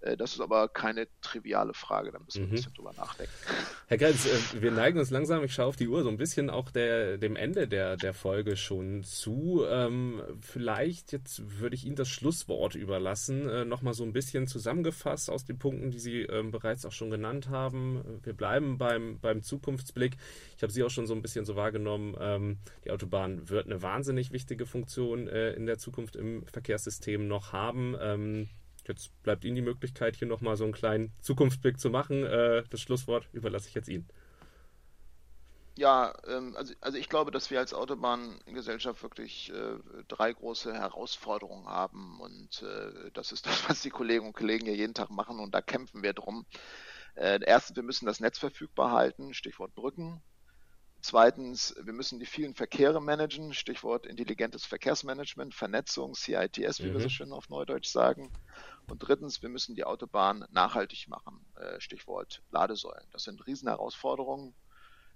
Äh, 0.00 0.16
das 0.16 0.32
ist 0.32 0.40
aber 0.40 0.68
keine 0.68 1.08
triviale 1.20 1.74
Frage, 1.74 2.12
da 2.12 2.18
müssen 2.18 2.40
wir 2.40 2.46
mhm. 2.46 2.52
ein 2.52 2.56
bisschen 2.56 2.74
drüber 2.74 2.92
nachdenken. 2.96 3.32
Herr 3.88 3.98
Grenz, 3.98 4.26
äh, 4.26 4.62
wir 4.62 4.70
neigen 4.70 4.98
uns 4.98 5.10
langsam, 5.10 5.44
ich 5.44 5.54
schaue 5.54 5.66
auf 5.66 5.76
die 5.76 5.88
Uhr, 5.88 6.02
so 6.02 6.08
ein 6.08 6.16
bisschen 6.16 6.50
auch 6.50 6.70
der, 6.70 7.18
dem 7.18 7.36
Ende 7.36 7.68
der, 7.68 7.96
der 7.96 8.14
Folge 8.14 8.56
schon 8.56 9.02
zu. 9.02 9.64
Ähm, 9.68 10.22
vielleicht, 10.40 11.12
jetzt 11.12 11.60
würde 11.60 11.74
ich 11.74 11.84
Ihnen 11.84 11.96
das 11.96 12.08
Schlusswort 12.08 12.74
überlassen, 12.74 13.48
äh, 13.48 13.64
nochmal 13.64 13.94
so 13.94 14.04
ein 14.04 14.12
bisschen 14.12 14.46
zusammengefasst 14.46 15.30
aus 15.30 15.44
den 15.44 15.58
Punkten, 15.58 15.90
die 15.90 15.98
Sie 15.98 16.22
ähm, 16.22 16.50
bereits 16.50 16.84
auch 16.84 16.92
schon 16.92 17.10
genannt 17.10 17.48
haben. 17.48 18.20
Wir 18.22 18.34
bleiben 18.34 18.78
beim, 18.78 19.18
beim 19.20 19.42
Zukunftsblick. 19.42 20.16
Ich 20.56 20.62
habe 20.62 20.72
Sie 20.72 20.82
auch 20.82 20.90
schon 20.90 21.06
so 21.06 21.14
ein 21.14 21.22
bisschen 21.22 21.44
so 21.44 21.56
wahrgenommen, 21.56 22.16
ähm, 22.20 22.58
die 22.84 22.90
Autobahn 22.90 23.48
wird 23.48 23.66
eine 23.66 23.82
wahnsinnig 23.82 24.32
wichtige 24.32 24.66
Funktion 24.66 25.26
in 25.26 25.66
der 25.66 25.78
Zukunft 25.78 26.16
im 26.16 26.44
Verkehrssystem 26.46 27.26
noch 27.26 27.52
haben. 27.52 28.48
Jetzt 28.88 29.10
bleibt 29.22 29.44
Ihnen 29.44 29.56
die 29.56 29.62
Möglichkeit, 29.62 30.16
hier 30.16 30.28
nochmal 30.28 30.56
so 30.56 30.64
einen 30.64 30.72
kleinen 30.72 31.12
Zukunftsblick 31.20 31.78
zu 31.78 31.90
machen. 31.90 32.24
Äh, 32.24 32.64
das 32.70 32.80
Schlusswort 32.80 33.28
überlasse 33.32 33.68
ich 33.68 33.74
jetzt 33.74 33.88
Ihnen. 33.88 34.08
Ja, 35.78 36.14
ähm, 36.26 36.56
also, 36.56 36.72
also 36.80 36.96
ich 36.96 37.08
glaube, 37.08 37.30
dass 37.30 37.50
wir 37.50 37.58
als 37.58 37.74
Autobahngesellschaft 37.74 39.02
wirklich 39.02 39.52
äh, 39.52 39.78
drei 40.08 40.32
große 40.32 40.72
Herausforderungen 40.72 41.66
haben 41.66 42.18
und 42.20 42.62
äh, 42.62 43.10
das 43.12 43.30
ist 43.30 43.46
das, 43.46 43.68
was 43.68 43.82
die 43.82 43.90
Kolleginnen 43.90 44.28
und 44.28 44.36
Kollegen 44.36 44.64
hier 44.64 44.76
jeden 44.76 44.94
Tag 44.94 45.10
machen 45.10 45.38
und 45.38 45.54
da 45.54 45.60
kämpfen 45.60 46.02
wir 46.02 46.12
drum. 46.12 46.46
Erstens, 47.18 47.76
wir 47.76 47.82
müssen 47.82 48.04
das 48.04 48.20
Netz 48.20 48.36
verfügbar 48.38 48.90
halten, 48.90 49.32
Stichwort 49.32 49.74
Brücken. 49.74 50.20
Zweitens, 51.00 51.74
wir 51.80 51.92
müssen 51.92 52.18
die 52.18 52.26
vielen 52.26 52.54
Verkehre 52.54 53.00
managen, 53.00 53.54
Stichwort 53.54 54.06
intelligentes 54.06 54.66
Verkehrsmanagement, 54.66 55.54
Vernetzung, 55.54 56.14
CITS, 56.14 56.80
wie 56.80 56.88
mhm. 56.88 56.92
wir 56.94 57.00
so 57.00 57.06
mhm. 57.06 57.10
schön 57.10 57.32
auf 57.32 57.48
Neudeutsch 57.48 57.88
sagen. 57.88 58.30
Und 58.88 59.00
drittens, 59.00 59.42
wir 59.42 59.48
müssen 59.48 59.74
die 59.74 59.84
Autobahn 59.84 60.46
nachhaltig 60.50 61.08
machen, 61.08 61.44
äh, 61.56 61.80
Stichwort 61.80 62.42
Ladesäulen. 62.50 63.08
Das 63.12 63.24
sind 63.24 63.46
Riesenherausforderungen. 63.46 64.54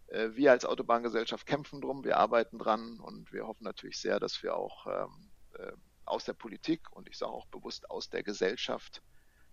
Äh, 0.09 0.31
wir 0.35 0.51
als 0.51 0.65
Autobahngesellschaft 0.65 1.47
kämpfen 1.47 1.81
drum, 1.81 2.05
wir 2.05 2.17
arbeiten 2.17 2.59
dran 2.59 2.99
und 2.99 3.33
wir 3.33 3.47
hoffen 3.47 3.65
natürlich 3.65 4.01
sehr, 4.01 4.19
dass 4.19 4.43
wir 4.43 4.57
auch 4.57 4.87
ähm, 4.87 5.31
äh, 5.55 5.73
aus 6.05 6.25
der 6.25 6.33
Politik 6.33 6.91
und 6.93 7.09
ich 7.09 7.17
sage 7.17 7.33
auch 7.33 7.47
bewusst 7.47 7.89
aus 7.91 8.09
der 8.11 8.25
Gesellschaft 8.25 9.03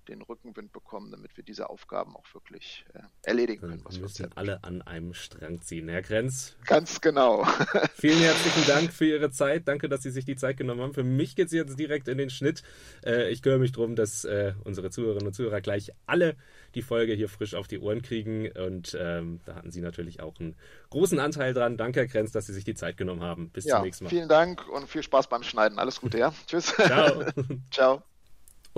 den 0.07 0.21
Rückenwind 0.21 0.71
bekommen, 0.71 1.11
damit 1.11 1.35
wir 1.37 1.43
diese 1.43 1.69
Aufgaben 1.69 2.15
auch 2.15 2.25
wirklich 2.33 2.85
äh, 2.93 2.99
erledigen 3.23 3.61
können. 3.61 3.83
Wir 3.89 3.99
müssen 3.99 4.29
alle 4.35 4.63
an 4.63 4.81
einem 4.81 5.13
Strang 5.13 5.61
ziehen. 5.61 5.89
Herr 5.89 6.01
Grenz. 6.01 6.55
Ganz 6.65 7.01
genau. 7.01 7.45
vielen 7.95 8.19
herzlichen 8.19 8.65
Dank 8.67 8.93
für 8.93 9.05
Ihre 9.05 9.31
Zeit. 9.31 9.67
Danke, 9.67 9.89
dass 9.89 10.03
Sie 10.03 10.11
sich 10.11 10.25
die 10.25 10.35
Zeit 10.35 10.57
genommen 10.57 10.81
haben. 10.81 10.93
Für 10.93 11.03
mich 11.03 11.35
geht 11.35 11.47
es 11.47 11.53
jetzt 11.53 11.77
direkt 11.79 12.07
in 12.07 12.17
den 12.17 12.29
Schnitt. 12.29 12.63
Äh, 13.05 13.29
ich 13.29 13.41
kümmere 13.41 13.59
mich 13.59 13.71
darum, 13.71 13.95
dass 13.95 14.25
äh, 14.25 14.53
unsere 14.63 14.89
Zuhörerinnen 14.89 15.27
und 15.27 15.33
Zuhörer 15.33 15.61
gleich 15.61 15.91
alle 16.05 16.35
die 16.75 16.81
Folge 16.81 17.13
hier 17.13 17.29
frisch 17.29 17.55
auf 17.55 17.67
die 17.67 17.79
Ohren 17.79 18.01
kriegen. 18.01 18.51
Und 18.51 18.97
ähm, 18.99 19.39
da 19.45 19.55
hatten 19.55 19.71
Sie 19.71 19.81
natürlich 19.81 20.21
auch 20.21 20.39
einen 20.39 20.55
großen 20.89 21.19
Anteil 21.19 21.53
dran. 21.53 21.77
Danke, 21.77 22.01
Herr 22.01 22.07
Grenz, 22.07 22.31
dass 22.31 22.45
Sie 22.45 22.53
sich 22.53 22.63
die 22.63 22.75
Zeit 22.75 22.97
genommen 22.97 23.21
haben. 23.21 23.49
Bis 23.49 23.65
ja, 23.65 23.75
zum 23.75 23.85
nächsten 23.85 24.05
Mal. 24.05 24.09
Vielen 24.09 24.29
Dank 24.29 24.67
und 24.69 24.87
viel 24.87 25.03
Spaß 25.03 25.27
beim 25.27 25.43
Schneiden. 25.43 25.79
Alles 25.79 26.01
Gute, 26.01 26.17
ja? 26.17 26.33
Tschüss. 26.47 26.73
Ciao. 26.75 27.23
Ciao. 27.71 28.03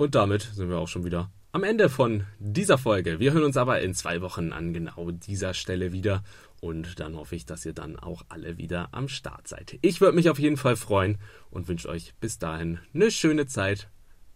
Und 0.00 0.14
damit 0.14 0.40
sind 0.40 0.70
wir 0.70 0.78
auch 0.78 0.88
schon 0.88 1.04
wieder 1.04 1.30
am 1.52 1.62
Ende 1.62 1.90
von 1.90 2.24
dieser 2.38 2.78
Folge. 2.78 3.20
Wir 3.20 3.34
hören 3.34 3.44
uns 3.44 3.58
aber 3.58 3.82
in 3.82 3.92
zwei 3.92 4.22
Wochen 4.22 4.50
an 4.50 4.72
genau 4.72 5.10
dieser 5.10 5.52
Stelle 5.52 5.92
wieder. 5.92 6.24
Und 6.62 7.00
dann 7.00 7.16
hoffe 7.16 7.36
ich, 7.36 7.44
dass 7.44 7.66
ihr 7.66 7.74
dann 7.74 7.98
auch 7.98 8.24
alle 8.30 8.56
wieder 8.56 8.88
am 8.92 9.08
Start 9.08 9.46
seid. 9.46 9.78
Ich 9.82 10.00
würde 10.00 10.16
mich 10.16 10.30
auf 10.30 10.38
jeden 10.38 10.56
Fall 10.56 10.76
freuen 10.76 11.18
und 11.50 11.68
wünsche 11.68 11.90
euch 11.90 12.14
bis 12.18 12.38
dahin 12.38 12.78
eine 12.94 13.10
schöne 13.10 13.44
Zeit. 13.44 13.90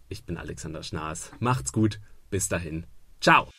Ich 0.07 0.23
bin 0.23 0.37
Alexander 0.37 0.83
Schnaas. 0.83 1.31
Macht's 1.39 1.73
gut. 1.73 1.99
Bis 2.29 2.47
dahin. 2.47 2.85
Ciao. 3.19 3.49